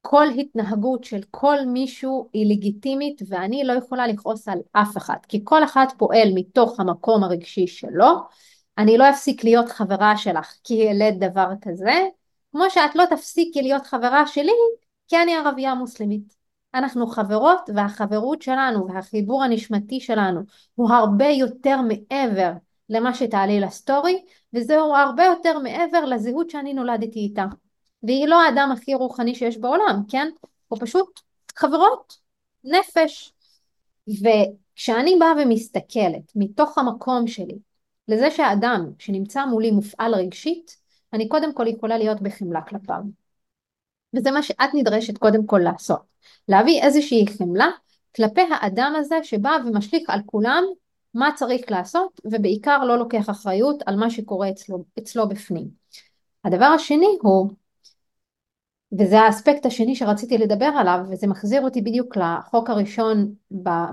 [0.00, 5.40] כל התנהגות של כל מישהו היא לגיטימית ואני לא יכולה לכעוס על אף אחד, כי
[5.44, 8.06] כל אחד פועל מתוך המקום הרגשי שלו.
[8.78, 12.08] אני לא אפסיק להיות חברה שלך כי העלית דבר כזה,
[12.52, 14.52] כמו שאת לא תפסיקי להיות חברה שלי
[15.08, 16.36] כי אני ערבייה מוסלמית.
[16.74, 20.40] אנחנו חברות והחברות שלנו והחיבור הנשמתי שלנו
[20.74, 22.52] הוא הרבה יותר מעבר
[22.88, 27.44] למה שתעלי לסטורי וזהו הרבה יותר מעבר לזהות שאני נולדתי איתה.
[28.02, 30.28] והיא לא האדם הכי רוחני שיש בעולם, כן?
[30.68, 31.20] הוא פשוט
[31.56, 32.18] חברות,
[32.64, 33.32] נפש.
[34.08, 37.58] וכשאני באה ומסתכלת מתוך המקום שלי
[38.08, 40.76] לזה שהאדם שנמצא מולי מופעל רגשית,
[41.12, 43.25] אני קודם כל יכולה להיות בחמלה כלפיו.
[44.16, 46.00] וזה מה שאת נדרשת קודם כל לעשות.
[46.48, 47.68] להביא איזושהי חמלה
[48.16, 50.64] כלפי האדם הזה שבא ומשליך על כולם
[51.14, 55.68] מה צריך לעשות ובעיקר לא לוקח אחריות על מה שקורה אצלו, אצלו בפנים.
[56.44, 57.50] הדבר השני הוא
[58.98, 63.34] וזה האספקט השני שרציתי לדבר עליו, וזה מחזיר אותי בדיוק לחוק הראשון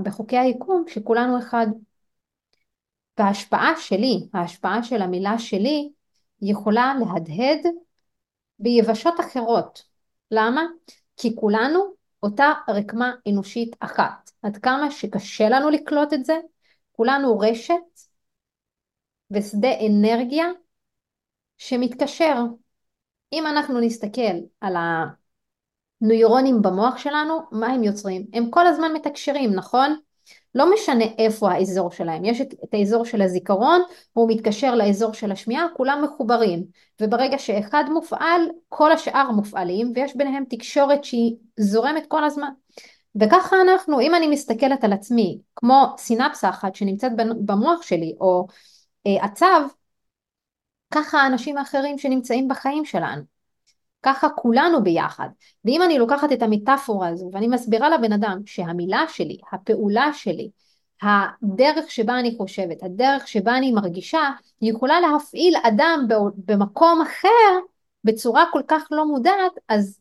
[0.04, 1.68] בחוקי היקום, שכולנו אחד.
[3.20, 5.90] וההשפעה שלי, ההשפעה של המילה שלי,
[6.42, 7.66] יכולה להדהד
[8.60, 9.93] ביבשות אחרות.
[10.32, 10.66] למה?
[11.18, 11.94] כי כולנו
[12.24, 14.32] אותה רקמה אנושית אחת.
[14.42, 16.38] עד כמה שקשה לנו לקלוט את זה,
[16.92, 18.00] כולנו רשת
[19.32, 20.46] ושדה אנרגיה
[21.58, 22.36] שמתקשר.
[23.34, 24.76] אם אנחנו נסתכל על
[26.02, 28.26] הנוירונים במוח שלנו, מה הם יוצרים?
[28.34, 30.00] הם כל הזמן מתקשרים, נכון?
[30.56, 33.82] לא משנה איפה האזור שלהם, יש את, את האזור של הזיכרון,
[34.14, 36.64] הוא מתקשר לאזור של השמיעה, כולם מחוברים,
[37.01, 42.49] וברגע שאחד מופעל, כל השאר מופעלים, ויש ביניהם תקשורת שהיא זורמת כל הזמן.
[43.22, 47.12] וככה אנחנו, אם אני מסתכלת על עצמי, כמו סינפסה אחת שנמצאת
[47.45, 48.47] במוח שלי, או
[49.08, 49.45] אה, הצו,
[50.91, 53.33] ככה האנשים האחרים שנמצאים בחיים שלנו.
[54.04, 55.28] ככה כולנו ביחד.
[55.66, 60.49] ואם אני לוקחת את המטאפורה הזו ואני מסבירה לבן אדם שהמילה שלי, הפעולה שלי,
[61.01, 64.30] הדרך שבה אני חושבת, הדרך שבה אני מרגישה,
[64.62, 66.06] יכולה להפעיל אדם
[66.45, 67.60] במקום אחר
[68.04, 69.99] בצורה כל כך לא מודעת, אז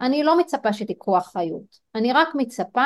[0.00, 1.78] אני לא מצפה שתיקחו אחריות.
[1.94, 2.84] אני רק מצפה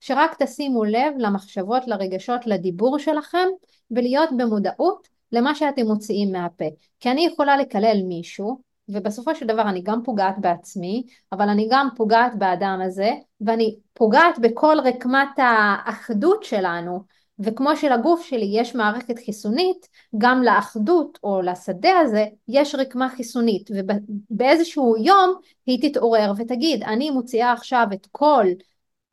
[0.00, 3.48] שרק תשימו לב למחשבות, לרגשות, לדיבור שלכם,
[3.90, 6.64] ולהיות במודעות למה שאתם מוציאים מהפה.
[7.00, 11.88] כי אני יכולה לקלל מישהו, ובסופו של דבר אני גם פוגעת בעצמי, אבל אני גם
[11.96, 13.10] פוגעת באדם הזה,
[13.40, 17.00] ואני פוגעת בכל רקמת האחדות שלנו,
[17.38, 24.96] וכמו שלגוף שלי יש מערכת חיסונית, גם לאחדות או לשדה הזה יש רקמה חיסונית, ובאיזשהו
[24.96, 25.34] יום
[25.66, 28.46] היא תתעורר ותגיד, אני מוציאה עכשיו את כל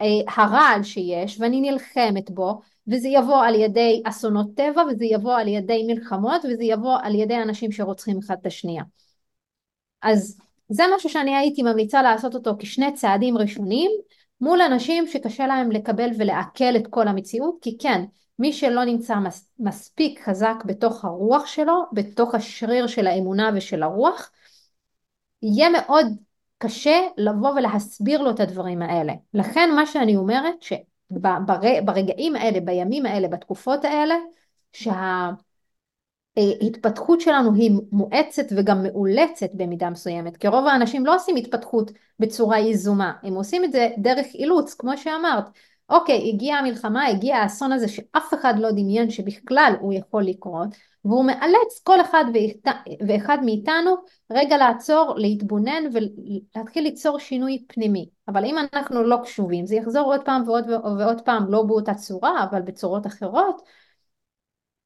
[0.01, 0.07] אה,
[0.37, 5.83] הרעל שיש ואני נלחמת בו, וזה יבוא על ידי אסונות טבע, וזה יבוא על ידי
[5.87, 8.83] מלחמות, וזה יבוא על ידי אנשים שרוצחים אחד את השנייה.
[10.05, 10.37] אז
[10.69, 13.91] זה משהו שאני הייתי ממליצה לעשות אותו כשני צעדים ראשונים
[14.41, 18.05] מול אנשים שקשה להם לקבל ולעכל את כל המציאות, כי כן,
[18.39, 24.31] מי שלא נמצא מס, מספיק חזק בתוך הרוח שלו, בתוך השריר של האמונה ושל הרוח,
[25.41, 26.07] יהיה מאוד
[26.57, 29.13] קשה לבוא ולהסביר לו את הדברים האלה.
[29.33, 34.15] לכן מה שאני אומרת, שברגעים האלה, בימים האלה, בתקופות האלה,
[34.73, 35.29] שה...
[36.37, 42.59] ההתפתחות שלנו היא מואצת וגם מאולצת במידה מסוימת, כי רוב האנשים לא עושים התפתחות בצורה
[42.59, 45.45] יזומה, הם עושים את זה דרך אילוץ, כמו שאמרת.
[45.89, 50.67] אוקיי, הגיעה המלחמה, הגיע האסון הזה שאף אחד לא דמיין שבכלל הוא יכול לקרות,
[51.05, 52.25] והוא מאלץ כל אחד
[53.07, 53.95] ואחד מאיתנו
[54.31, 58.09] רגע לעצור, להתבונן ולהתחיל ליצור שינוי פנימי.
[58.27, 60.69] אבל אם אנחנו לא קשובים, זה יחזור עוד פעם ועוד
[60.99, 63.61] ועוד פעם, לא באותה צורה, אבל בצורות אחרות,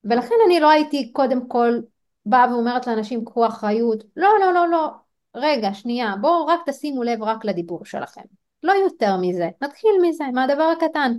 [0.04, 1.80] ולכן אני לא הייתי קודם כל
[2.26, 4.90] באה ואומרת לאנשים קחו אחריות, לא לא לא לא,
[5.36, 8.22] רגע שנייה בואו רק תשימו לב רק לדיבור שלכם,
[8.64, 11.18] לא יותר מזה, נתחיל מזה, מהדבר הקטן,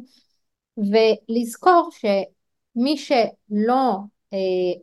[0.77, 3.99] ולזכור שמי שלא
[4.33, 4.39] אה,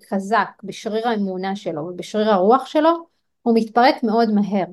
[0.10, 3.08] חזק בשריר האמונה שלו ובשריר הרוח שלו,
[3.41, 4.66] הוא מתפרק מאוד מהר,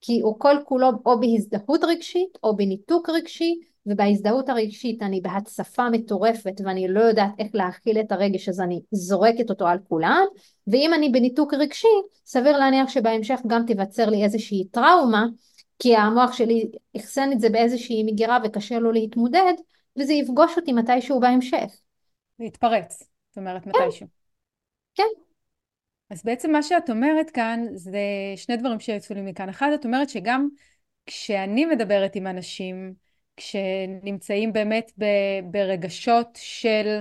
[0.00, 6.60] כי הוא כל כולו או בהזדהות רגשית או בניתוק רגשי ובהזדהות הרגשית אני בהצפה מטורפת
[6.64, 10.24] ואני לא יודעת איך להכיל את הרגש אז אני זורקת אותו על כולם
[10.66, 11.88] ואם אני בניתוק רגשי
[12.26, 15.26] סביר להניח שבהמשך גם תיווצר לי איזושהי טראומה
[15.78, 19.54] כי המוח שלי אחסן את זה באיזושהי מגירה וקשה לו להתמודד
[19.98, 21.80] וזה יפגוש אותי מתישהו בהמשך.
[22.38, 23.70] להתפרץ, זאת אומרת כן.
[23.70, 24.06] מתישהו.
[24.94, 25.02] כן.
[26.10, 27.98] אז בעצם מה שאת אומרת כאן זה
[28.36, 29.48] שני דברים שיצאו לי מכאן.
[29.48, 30.48] אחד, את אומרת שגם
[31.06, 32.94] כשאני מדברת עם אנשים
[33.36, 34.92] כשנמצאים באמת
[35.44, 37.00] ברגשות של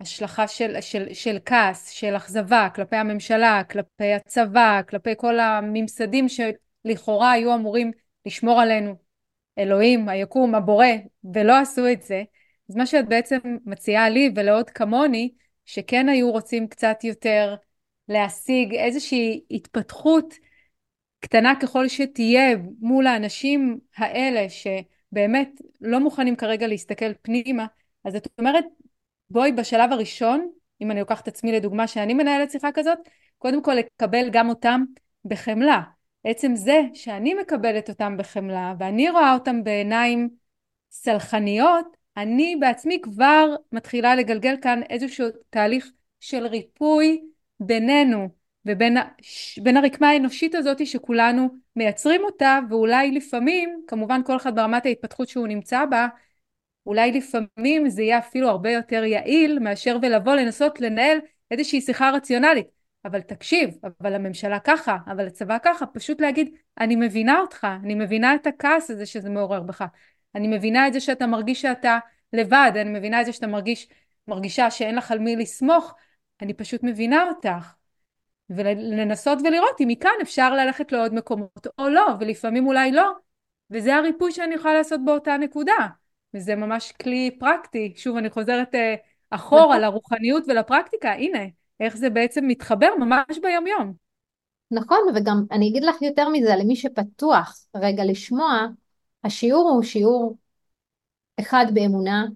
[0.00, 7.32] השלכה של, של, של כעס, של אכזבה כלפי הממשלה, כלפי הצבא, כלפי כל הממסדים שלכאורה
[7.32, 7.92] היו אמורים
[8.26, 8.94] לשמור עלינו,
[9.58, 10.86] אלוהים, היקום, הבורא,
[11.34, 12.22] ולא עשו את זה,
[12.70, 15.30] אז מה שאת בעצם מציעה לי ולעוד כמוני,
[15.64, 17.54] שכן היו רוצים קצת יותר
[18.08, 20.34] להשיג איזושהי התפתחות
[21.20, 24.66] קטנה ככל שתהיה מול האנשים האלה ש...
[25.12, 27.66] באמת לא מוכנים כרגע להסתכל פנימה,
[28.04, 28.64] אז את אומרת,
[29.30, 30.50] בואי בשלב הראשון,
[30.80, 32.98] אם אני לוקחת עצמי לדוגמה שאני מנהלת שיחה כזאת,
[33.38, 34.84] קודם כל לקבל גם אותם
[35.24, 35.82] בחמלה.
[36.24, 40.28] עצם זה שאני מקבלת אותם בחמלה ואני רואה אותם בעיניים
[40.90, 45.90] סלחניות, אני בעצמי כבר מתחילה לגלגל כאן איזשהו תהליך
[46.20, 47.22] של ריפוי
[47.60, 48.28] בינינו
[48.66, 55.46] ובין הרקמה האנושית הזאת שכולנו מייצרים אותה ואולי לפעמים, כמובן כל אחד ברמת ההתפתחות שהוא
[55.46, 56.08] נמצא בה,
[56.86, 61.18] אולי לפעמים זה יהיה אפילו הרבה יותר יעיל מאשר ולבוא לנסות לנהל
[61.50, 62.66] איזושהי שיחה רציונלית.
[63.04, 68.34] אבל תקשיב, אבל הממשלה ככה, אבל הצבא ככה, פשוט להגיד, אני מבינה אותך, אני מבינה
[68.34, 69.84] את הכעס הזה שזה מעורר בך,
[70.34, 71.98] אני מבינה את זה שאתה מרגיש שאתה
[72.32, 73.88] לבד, אני מבינה את זה שאתה מרגיש,
[74.28, 75.94] מרגישה שאין לך על מי לסמוך,
[76.42, 77.74] אני פשוט מבינה אותך.
[78.50, 83.12] ולנסות ולראות אם מכאן אפשר ללכת לעוד מקומות או לא, ולפעמים אולי לא,
[83.70, 85.86] וזה הריפוי שאני יכולה לעשות באותה נקודה.
[86.34, 87.92] וזה ממש כלי פרקטי.
[87.96, 88.78] שוב, אני חוזרת uh,
[89.30, 89.80] אחורה נכון.
[89.80, 91.38] לרוחניות ולפרקטיקה, הנה,
[91.80, 93.92] איך זה בעצם מתחבר ממש ביומיום.
[94.70, 98.66] נכון, וגם אני אגיד לך יותר מזה, למי שפתוח רגע לשמוע,
[99.24, 100.36] השיעור הוא שיעור
[101.40, 102.26] אחד באמונה,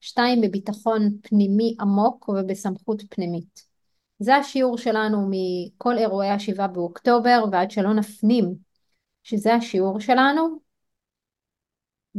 [0.00, 3.67] שתיים בביטחון פנימי עמוק ובסמכות פנימית.
[4.18, 8.54] זה השיעור שלנו מכל אירועי השבעה באוקטובר ועד שלא נפנים
[9.22, 10.58] שזה השיעור שלנו.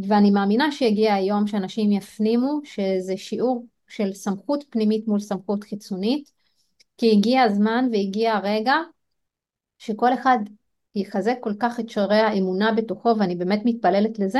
[0.07, 6.31] ואני מאמינה שהגיע היום שאנשים יפנימו שזה שיעור של סמכות פנימית מול סמכות חיצונית
[6.97, 8.75] כי הגיע הזמן והגיע הרגע
[9.77, 10.37] שכל אחד
[10.95, 14.39] יחזק כל כך את שוערי האמונה בתוכו ואני באמת מתפללת לזה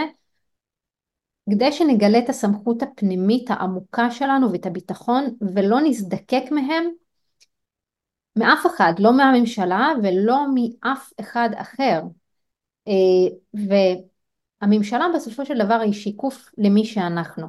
[1.49, 6.89] כדי שנגלה את הסמכות הפנימית העמוקה שלנו ואת הביטחון ולא נזדקק מהם
[8.39, 12.01] מאף אחד, לא מהממשלה ולא מאף אחד אחר.
[12.87, 12.93] אה,
[14.61, 17.47] והממשלה בסופו של דבר היא שיקוף למי שאנחנו.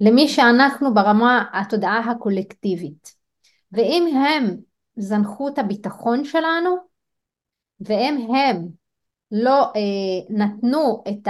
[0.00, 3.14] למי שאנחנו ברמה התודעה הקולקטיבית.
[3.72, 4.56] ואם הם
[4.96, 6.76] זנחו את הביטחון שלנו,
[7.80, 8.68] ואם הם
[9.30, 11.28] לא אה, נתנו את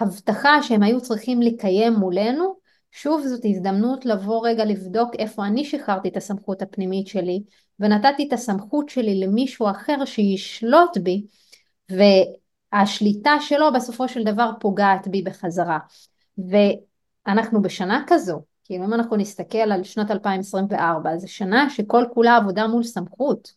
[0.00, 2.56] ההבטחה שהם היו צריכים לקיים מולנו,
[2.96, 7.42] שוב זאת הזדמנות לבוא רגע לבדוק איפה אני שחררתי את הסמכות הפנימית שלי
[7.80, 11.26] ונתתי את הסמכות שלי למישהו אחר שישלוט בי
[11.90, 15.78] והשליטה שלו בסופו של דבר פוגעת בי בחזרה.
[16.38, 22.66] ואנחנו בשנה כזו, כאילו אם אנחנו נסתכל על שנת 2024, זו שנה שכל כולה עבודה
[22.66, 23.52] מול סמכות,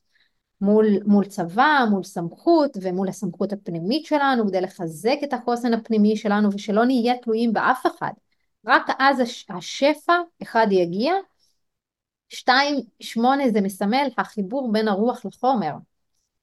[0.61, 6.49] מול, מול צבא, מול סמכות ומול הסמכות הפנימית שלנו כדי לחזק את החוסן הפנימי שלנו
[6.53, 8.11] ושלא נהיה תלויים באף אחד.
[8.67, 11.13] רק אז השפע, אחד יגיע,
[12.29, 15.71] שתיים, שמונה זה מסמל החיבור בין הרוח לחומר.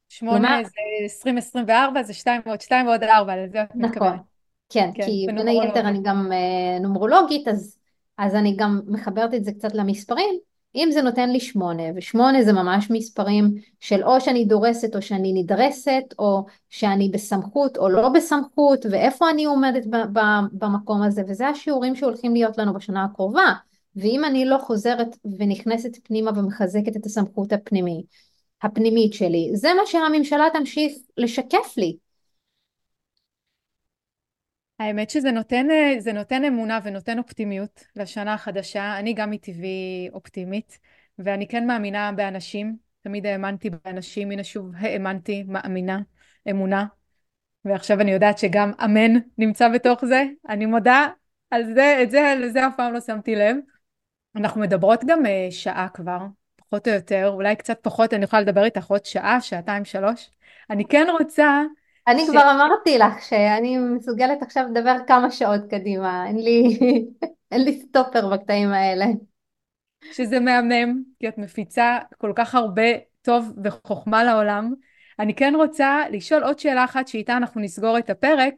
[0.08, 0.70] שמונה כלומר, זה
[1.02, 4.20] 2024, זה שתיים ועוד שתיים ועוד ארבע, לזה את נכון, מתכוונת.
[4.68, 7.78] כן, כן, כי בין היתר אני גם אה, נומרולוגית, אז,
[8.18, 10.38] אז אני גם מחברת את זה קצת למספרים.
[10.76, 15.32] אם זה נותן לי שמונה, ושמונה זה ממש מספרים של או שאני דורסת או שאני
[15.32, 19.86] נדרסת, או שאני בסמכות או לא בסמכות, ואיפה אני עומדת
[20.52, 23.52] במקום הזה, וזה השיעורים שהולכים להיות לנו בשנה הקרובה.
[23.96, 28.06] ואם אני לא חוזרת ונכנסת פנימה ומחזקת את הסמכות הפנימית,
[28.62, 31.96] הפנימית שלי, זה מה שהממשלה תמשיך לשקף לי.
[34.84, 35.66] האמת שזה נותן,
[35.98, 38.98] זה נותן אמונה ונותן אופטימיות לשנה החדשה.
[38.98, 40.78] אני גם מטבעי אופטימית,
[41.18, 42.76] ואני כן מאמינה באנשים.
[43.02, 45.98] תמיד האמנתי באנשים, הנה שוב האמנתי, מאמינה,
[46.50, 46.86] אמונה.
[47.64, 50.24] ועכשיו אני יודעת שגם אמן נמצא בתוך זה.
[50.48, 51.06] אני מודה
[51.50, 53.56] על זה, את זה, לזה אף פעם לא שמתי לב.
[54.36, 56.18] אנחנו מדברות גם uh, שעה כבר,
[56.56, 60.30] פחות או יותר, אולי קצת פחות, אני יכולה לדבר איתך עוד שעה, שעתיים, שלוש.
[60.70, 61.62] אני כן רוצה...
[62.08, 62.30] אני ש...
[62.30, 66.78] כבר אמרתי לך שאני מסוגלת עכשיו לדבר כמה שעות קדימה, אין לי,
[67.52, 69.06] אין לי סטופר בקטעים האלה.
[70.12, 72.82] שזה מהמם, כי את מפיצה כל כך הרבה
[73.22, 74.74] טוב וחוכמה לעולם.
[75.18, 78.54] אני כן רוצה לשאול עוד שאלה אחת שאיתה אנחנו נסגור את הפרק,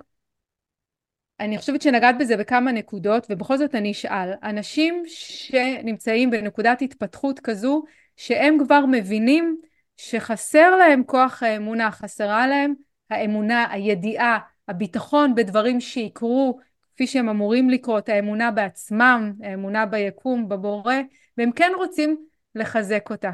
[1.40, 7.82] אני חושבת שנגעת בזה בכמה נקודות ובכל זאת אני אשאל אנשים שנמצאים בנקודת התפתחות כזו
[8.16, 9.56] שהם כבר מבינים
[9.96, 12.74] שחסר להם כוח האמונה, חסרה להם
[13.10, 14.38] האמונה, הידיעה,
[14.68, 16.58] הביטחון בדברים שיקרו
[16.94, 20.94] כפי שהם אמורים לקרות, האמונה בעצמם, האמונה ביקום, בבורא,
[21.38, 23.30] והם כן רוצים לחזק אותה.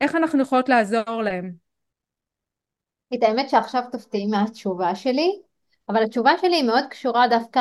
[0.00, 1.52] איך אנחנו יכולות לעזור להם?
[3.14, 5.40] את האמת שעכשיו תופתעי מהתשובה שלי,
[5.88, 7.60] אבל התשובה שלי היא מאוד קשורה דווקא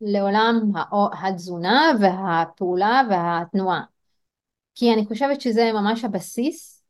[0.00, 0.60] לעולם
[1.22, 3.82] התזונה והפעולה והתנועה.
[4.74, 6.84] כי אני חושבת שזה ממש הבסיס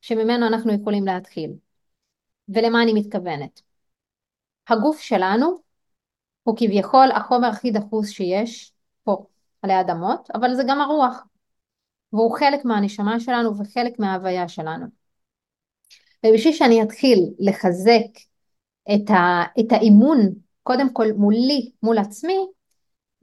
[0.00, 1.50] שממנו אנחנו יכולים להתחיל.
[2.48, 3.62] ולמה אני מתכוונת?
[4.68, 5.60] הגוף שלנו
[6.42, 8.72] הוא כביכול החומר הכי דחוס שיש
[9.04, 9.26] פה
[9.62, 11.24] עלי אדמות, אבל זה גם הרוח.
[12.12, 14.86] והוא חלק מהנשמה שלנו וחלק מההוויה שלנו.
[16.26, 18.20] ובשביל שאני אתחיל לחזק
[18.94, 20.18] את, ה, את האימון
[20.62, 22.46] קודם כל מולי, מול עצמי,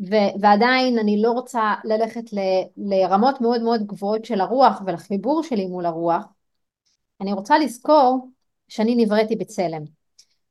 [0.09, 2.39] ו, ועדיין אני לא רוצה ללכת ל,
[2.77, 6.23] לרמות מאוד מאוד גבוהות של הרוח ולחיבור שלי מול הרוח,
[7.21, 8.29] אני רוצה לזכור
[8.67, 9.81] שאני נבראתי בצלם.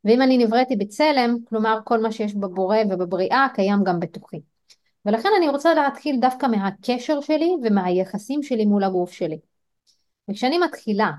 [0.05, 4.41] ואם אני נבראתי בצלם, כלומר כל מה שיש בבורא ובבריאה קיים גם בתוכי.
[5.07, 9.39] ולכן אני רוצה להתחיל דווקא מהקשר שלי ומהיחסים שלי מול הגוף שלי.
[10.31, 11.11] וכשאני מתחילה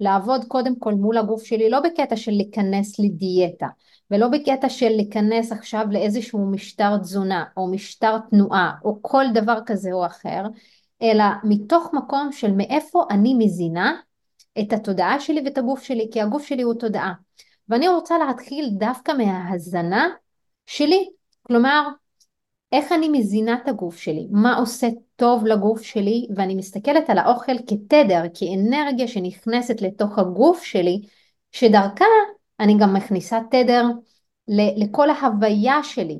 [0.00, 3.66] לעבוד קודם כל מול הגוף שלי, לא בקטע של להיכנס לדיאטה,
[4.10, 9.92] ולא בקטע של להיכנס עכשיו לאיזשהו משטר תזונה, או משטר תנועה, או כל דבר כזה
[9.92, 10.42] או אחר,
[11.02, 13.96] אלא מתוך מקום של מאיפה אני מזינה
[14.60, 17.12] את התודעה שלי ואת הגוף שלי, כי הגוף שלי הוא תודעה.
[17.68, 20.08] ואני רוצה להתחיל דווקא מההזנה
[20.66, 21.08] שלי,
[21.42, 21.88] כלומר,
[22.72, 27.58] איך אני מזינה את הגוף שלי, מה עושה טוב לגוף שלי, ואני מסתכלת על האוכל
[27.66, 31.00] כתדר, כאנרגיה שנכנסת לתוך הגוף שלי,
[31.52, 32.04] שדרכה
[32.60, 33.84] אני גם מכניסה תדר
[34.48, 36.18] לכל ההוויה שלי.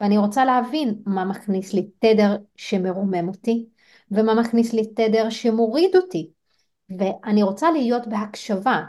[0.00, 3.66] ואני רוצה להבין מה מכניס לי תדר שמרומם אותי,
[4.10, 6.30] ומה מכניס לי תדר שמוריד אותי.
[6.90, 8.84] ואני רוצה להיות בהקשבה,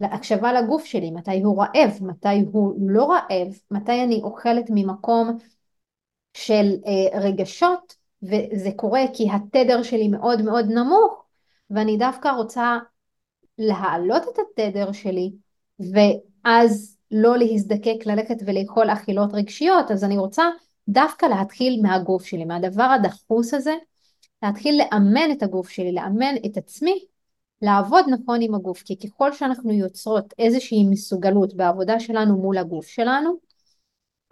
[0.00, 5.38] להקשבה לגוף שלי, מתי הוא רעב, מתי הוא לא רעב, מתי אני אוכלת ממקום
[6.34, 11.24] של אה, רגשות, וזה קורה כי התדר שלי מאוד מאוד נמוך,
[11.70, 12.78] ואני דווקא רוצה
[13.58, 15.32] להעלות את התדר שלי,
[15.78, 20.44] ואז לא להזדקק ללכת ולאכול אכילות רגשיות, אז אני רוצה
[20.88, 23.74] דווקא להתחיל מהגוף שלי, מהדבר הדחוס הזה,
[24.42, 27.04] להתחיל לאמן את הגוף שלי, לאמן את עצמי,
[27.64, 33.38] לעבוד נכון עם הגוף, כי ככל שאנחנו יוצרות איזושהי מסוגלות בעבודה שלנו מול הגוף שלנו,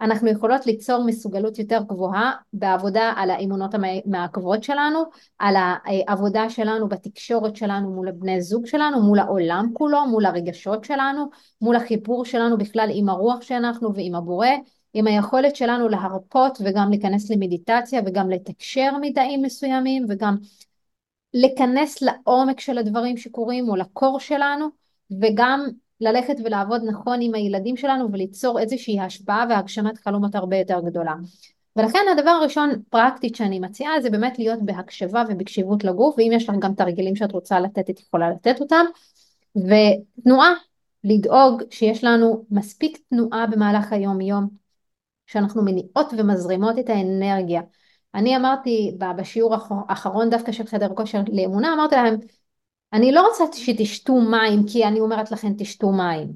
[0.01, 5.03] אנחנו יכולות ליצור מסוגלות יותר גבוהה בעבודה על האמונות המעכבות שלנו,
[5.39, 11.29] על העבודה שלנו בתקשורת שלנו מול הבני זוג שלנו, מול העולם כולו, מול הרגשות שלנו,
[11.61, 14.47] מול החיבור שלנו בכלל עם הרוח שאנחנו ועם הבורא,
[14.93, 20.35] עם היכולת שלנו להרפות וגם להיכנס למדיטציה וגם לתקשר מדעים מסוימים וגם
[21.33, 24.67] להיכנס לעומק של הדברים שקורים או לקור שלנו
[25.21, 25.65] וגם
[26.01, 31.13] ללכת ולעבוד נכון עם הילדים שלנו וליצור איזושהי השפעה והגשמת חלומות הרבה יותר גדולה.
[31.75, 36.55] ולכן הדבר הראשון פרקטית שאני מציעה זה באמת להיות בהקשבה ובקשיבות לגוף ואם יש לך
[36.59, 38.85] גם תרגילים שאת רוצה לתת את יכולה לתת אותם
[39.55, 40.53] ותנועה
[41.03, 44.47] לדאוג שיש לנו מספיק תנועה במהלך היום יום
[45.27, 47.61] שאנחנו מניעות ומזרימות את האנרגיה
[48.15, 49.55] אני אמרתי בשיעור
[49.89, 52.15] האחרון דווקא של חדר כושר לאמונה אמרתי להם
[52.93, 56.33] אני לא רוצה שתשתו מים כי אני אומרת לכם תשתו מים.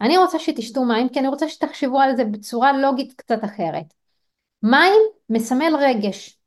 [0.00, 3.84] אני רוצה שתשתו מים כי אני רוצה שתחשבו על זה בצורה לוגית קצת אחרת.
[4.62, 5.00] מים
[5.30, 6.38] מסמל רגש.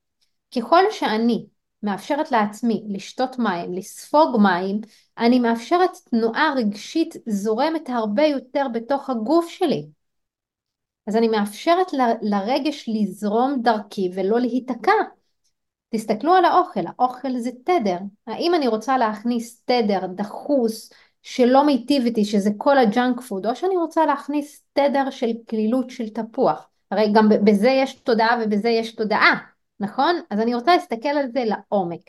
[0.56, 1.46] ככל שאני
[1.84, 4.82] מאפשרת לעצמי לשתות מים, לספוג מים,
[5.18, 9.86] אני מאפשרת תנועה רגשית זורמת הרבה יותר בתוך הגוף שלי.
[11.08, 14.92] אז אני מאפשרת ל- לרגש לזרום דרכי ולא להיתקע.
[15.90, 17.98] תסתכלו על האוכל, האוכל זה תדר.
[18.28, 23.56] האם אני רוצה להכניס תדר דחוס שלא מיטיב איתי, שזה כל ה junk food, או
[23.56, 26.70] שאני רוצה להכניס תדר של כלילות של תפוח.
[26.92, 29.40] הרי גם בזה יש תודעה ובזה יש תודעה,
[29.80, 30.16] נכון?
[30.30, 32.02] אז אני רוצה להסתכל על זה לעומק.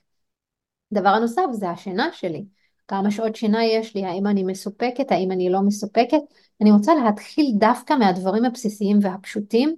[0.92, 2.44] דבר הנוסף זה השינה שלי.
[2.88, 6.20] כמה שעות שינה יש לי, האם אני מסופקת, האם אני לא מסופקת.
[6.60, 9.74] אני רוצה להתחיל דווקא מהדברים הבסיסיים והפשוטים,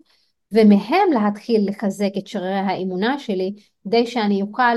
[0.52, 3.54] ומהם להתחיל לחזק את שרירי האמונה שלי,
[3.84, 4.76] כדי שאני אוכל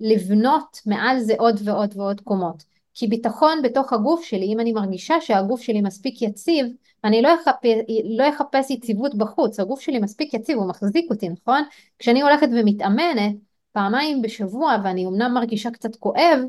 [0.00, 2.64] לבנות מעל זה עוד ועוד ועוד קומות.
[2.94, 6.66] כי ביטחון בתוך הגוף שלי, אם אני מרגישה שהגוף שלי מספיק יציב,
[7.04, 11.62] אני לא אחפש, לא אחפש יציבות בחוץ, הגוף שלי מספיק יציב, הוא מחזיק אותי, נכון?
[11.98, 13.36] כשאני הולכת ומתאמנת
[13.72, 16.40] פעמיים בשבוע ואני אמנם מרגישה קצת כואב,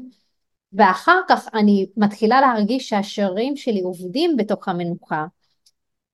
[0.73, 5.25] ואחר כך אני מתחילה להרגיש שהשרירים שלי עובדים בתוך המנוחה,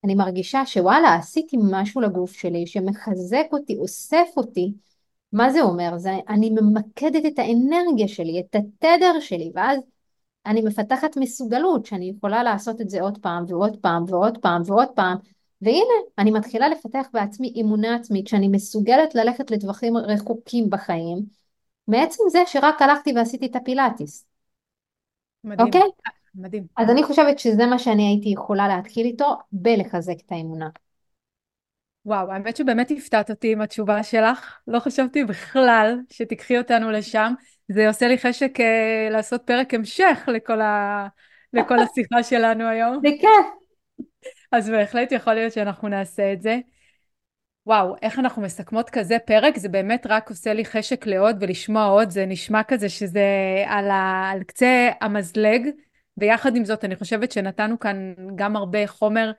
[0.04, 4.74] אני מרגישה שוואלה עשיתי משהו לגוף שלי שמחזק אותי, אוסף אותי,
[5.32, 5.98] מה זה אומר?
[5.98, 9.80] זה אני ממקדת את האנרגיה שלי, את התדר שלי, ואז
[10.46, 14.88] אני מפתחת מסוגלות שאני יכולה לעשות את זה עוד פעם ועוד פעם ועוד פעם ועוד
[14.96, 15.18] פעם,
[15.62, 21.18] והנה, אני מתחילה לפתח בעצמי אמונה עצמית שאני מסוגלת ללכת לטווחים רחוקים בחיים,
[21.88, 24.33] מעצם זה שרק הלכתי ועשיתי את הפילאטיס.
[25.44, 25.68] מדהים.
[25.68, 25.82] אוקיי?
[26.36, 26.64] מדהים.
[26.78, 30.70] אז אני חושבת שזה מה שאני הייתי יכולה להתחיל איתו, בלחזק את האמונה.
[32.06, 34.60] וואו, האמת שבאמת הפתעת אותי עם התשובה שלך.
[34.68, 37.34] לא חשבתי בכלל שתיקחי אותנו לשם.
[37.68, 41.08] זה עושה לי חשק אה, לעשות פרק המשך לכל, ה...
[41.54, 43.00] לכל השיחה שלנו היום.
[43.02, 44.08] זה כיף.
[44.52, 46.60] אז בהחלט יכול להיות שאנחנו נעשה את זה.
[47.66, 52.10] וואו, איך אנחנו מסכמות כזה פרק, זה באמת רק עושה לי חשק לעוד ולשמוע עוד,
[52.10, 53.26] זה נשמע כזה שזה
[53.68, 54.30] על, ה...
[54.32, 55.70] על קצה המזלג,
[56.18, 59.32] ויחד עם זאת אני חושבת שנתנו כאן גם הרבה חומר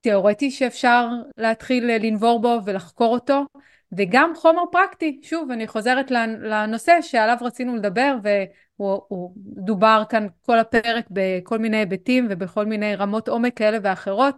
[0.00, 3.44] תיאורטי שאפשר להתחיל לנבור בו ולחקור אותו,
[3.92, 5.20] וגם חומר פרקטי.
[5.22, 6.10] שוב, אני חוזרת
[6.40, 13.28] לנושא שעליו רצינו לדבר, והוא דובר כאן כל הפרק בכל מיני היבטים ובכל מיני רמות
[13.28, 14.34] עומק כאלה ואחרות.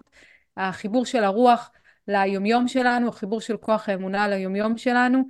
[0.56, 1.70] החיבור של הרוח
[2.08, 5.22] ליומיום שלנו, החיבור של כוח האמונה ליומיום שלנו.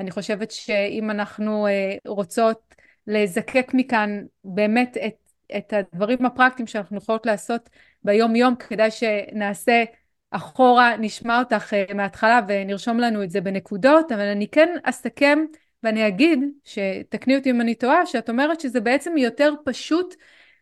[0.00, 2.74] אני חושבת שאם אנחנו אה, רוצות
[3.06, 7.68] לזקק מכאן באמת את, את הדברים הפרקטיים שאנחנו יכולות לעשות
[8.04, 9.84] ביום יום כדאי שנעשה
[10.30, 15.38] אחורה, נשמע אותך אה, מההתחלה ונרשום לנו את זה בנקודות, אבל אני כן אסכם
[15.82, 20.14] ואני אגיד, שתקני אותי אם אני טועה, שאת אומרת שזה בעצם יותר פשוט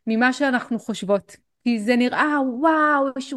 [0.07, 1.37] ממה שאנחנו חושבות.
[1.65, 3.35] כי זה נראה, וואו, יש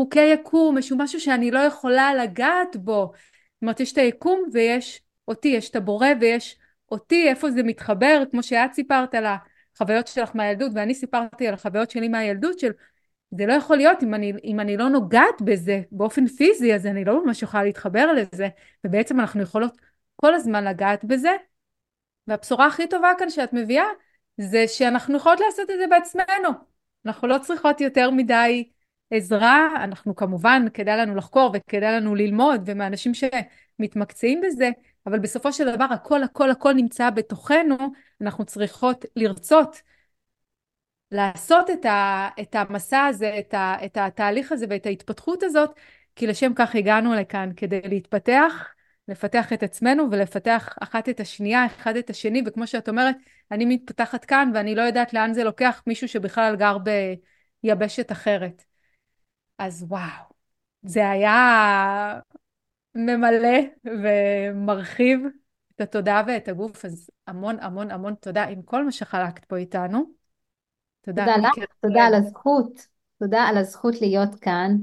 [0.00, 3.12] חוקי יקום, יש משהו שאני לא יכולה לגעת בו.
[3.14, 6.58] זאת אומרת, יש את היקום ויש אותי, יש את הבורא ויש
[6.90, 11.90] אותי, איפה זה מתחבר, כמו שאת סיפרת על החוויות שלך מהילדות, ואני סיפרתי על החוויות
[11.90, 12.70] שלי מהילדות, של
[13.30, 17.04] זה לא יכול להיות אם אני, אם אני לא נוגעת בזה באופן פיזי, אז אני
[17.04, 18.48] לא ממש יכולה להתחבר לזה,
[18.84, 19.76] ובעצם אנחנו יכולות
[20.16, 21.36] כל הזמן לגעת בזה.
[22.26, 23.86] והבשורה הכי טובה כאן שאת מביאה,
[24.38, 26.48] זה שאנחנו יכולות לעשות את זה בעצמנו.
[27.06, 28.68] אנחנו לא צריכות יותר מדי
[29.10, 34.70] עזרה, אנחנו כמובן, כדאי לנו לחקור וכדאי לנו ללמוד, ומאנשים שמתמקצעים בזה,
[35.06, 37.76] אבל בסופו של דבר הכל הכל הכל נמצא בתוכנו,
[38.20, 39.82] אנחנו צריכות לרצות
[41.10, 45.70] לעשות את, ה, את המסע הזה, את, ה, את התהליך הזה ואת ההתפתחות הזאת,
[46.16, 48.74] כי לשם כך הגענו לכאן, כדי להתפתח,
[49.08, 53.16] לפתח את עצמנו ולפתח אחת את השנייה, אחד את השני, וכמו שאת אומרת,
[53.50, 56.76] אני מתפתחת כאן ואני לא יודעת לאן זה לוקח מישהו שבכלל גר
[57.62, 58.69] ביבשת אחרת.
[59.60, 60.24] אז וואו,
[60.82, 62.20] זה היה
[62.94, 65.20] ממלא ומרחיב
[65.76, 70.04] את התודעה ואת הגוף, אז המון המון המון תודה עם כל מה שחלקת פה איתנו.
[71.00, 71.26] תודה.
[71.26, 72.86] תודה לך, תודה על הזכות,
[73.18, 74.76] תודה על הזכות להיות כאן,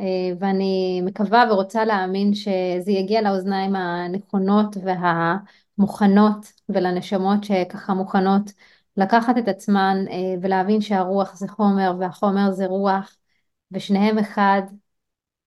[0.00, 0.04] אה,
[0.38, 8.52] ואני מקווה ורוצה להאמין שזה יגיע לאוזניים הנכונות והמוכנות ולנשמות שככה מוכנות
[8.96, 13.16] לקחת את עצמן אה, ולהבין שהרוח זה חומר והחומר זה רוח
[13.72, 14.62] ושניהם אחד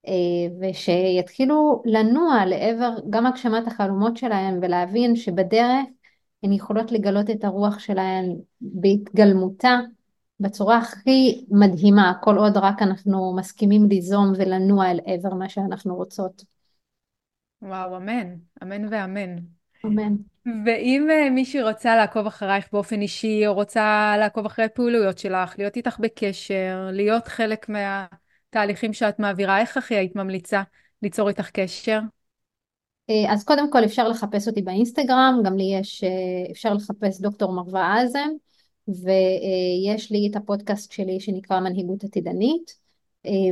[0.08, 0.14] אה,
[0.62, 5.86] ושיתחילו לנוע לעבר גם הגשמת החלומות שלהם ולהבין שבדרך
[6.44, 9.80] הן יכולות לגלות את הרוח שלהן בהתגלמותה
[10.40, 16.44] בצורה הכי מדהימה, כל עוד רק אנחנו מסכימים ליזום ולנוע אל עבר מה שאנחנו רוצות.
[17.62, 19.61] וואו, אמן, אמן ואמן.
[19.86, 20.16] אמן.
[20.66, 25.76] ואם אה, מישהי רוצה לעקוב אחרייך באופן אישי, או רוצה לעקוב אחרי הפעילויות שלך, להיות
[25.76, 30.62] איתך בקשר, להיות חלק מהתהליכים שאת מעבירה, איך הכי היית ממליצה
[31.02, 32.00] ליצור איתך קשר?
[33.10, 37.54] אה, אז קודם כל אפשר לחפש אותי באינסטגרם, גם לי יש, אה, אפשר לחפש דוקטור
[37.54, 38.30] מרווה אזם,
[38.88, 42.82] ויש לי את הפודקאסט שלי שנקרא מנהיגות עתידנית,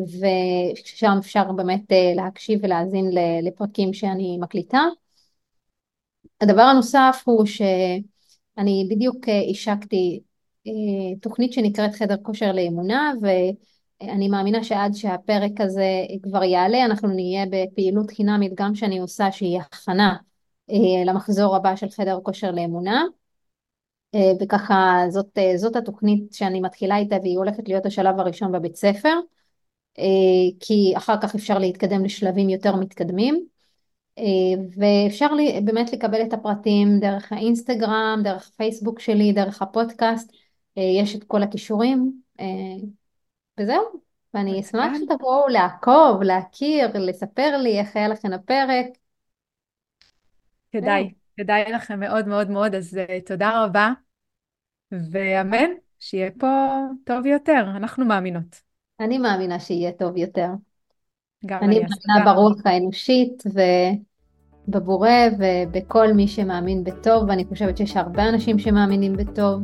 [0.04, 3.10] ושם אפשר באמת להקשיב ולהאזין
[3.44, 4.82] לפרקים שאני מקליטה.
[6.42, 10.22] הדבר הנוסף הוא שאני בדיוק השקתי
[11.22, 13.28] תוכנית שנקראת חדר כושר לאמונה, ו...
[14.02, 19.60] אני מאמינה שעד שהפרק הזה כבר יעלה, אנחנו נהיה בפעילות חינמית גם שאני עושה שהיא
[19.60, 20.16] הכנה
[20.70, 23.04] אה, למחזור הבא של חדר כושר לאמונה.
[24.16, 28.76] אה, וככה זאת, אה, זאת התוכנית שאני מתחילה איתה והיא הולכת להיות השלב הראשון בבית
[28.76, 29.14] ספר,
[30.60, 33.46] כי אחר כך אפשר להתקדם לשלבים יותר מתקדמים.
[34.78, 40.32] ואפשר לי באמת לקבל את הפרטים דרך האינסטגרם, דרך הפייסבוק שלי, דרך הפודקאסט,
[40.76, 42.22] יש את כל הכישורים.
[43.60, 43.84] וזהו,
[44.34, 48.86] ואני אשמח שתבואו לעקוב, להכיר, לספר לי איך היה לכם הפרק.
[50.72, 53.92] כדאי, כדאי לכם מאוד מאוד מאוד, אז uh, תודה רבה,
[54.92, 56.68] ואמן, שיהיה פה
[57.04, 58.62] טוב יותר, אנחנו מאמינות.
[59.00, 60.48] אני מאמינה שיהיה טוב יותר.
[61.46, 63.44] גם אני, אני מאמינה ברוח האנושית
[64.70, 69.62] ובבורא ובכל מי שמאמין בטוב, ואני חושבת שיש הרבה אנשים שמאמינים בטוב,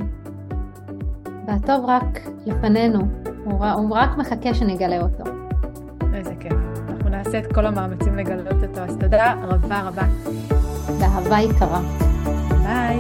[1.48, 3.00] והטוב רק לפנינו.
[3.44, 5.24] הוא, הוא רק מחכה שנגלה אותו.
[6.14, 6.54] איזה כיף.
[6.90, 10.04] אנחנו נעשה את כל המאמצים לגלות אותו, אז תודה רבה רבה.
[11.00, 11.82] באהבה יקרה.
[12.64, 13.00] ביי.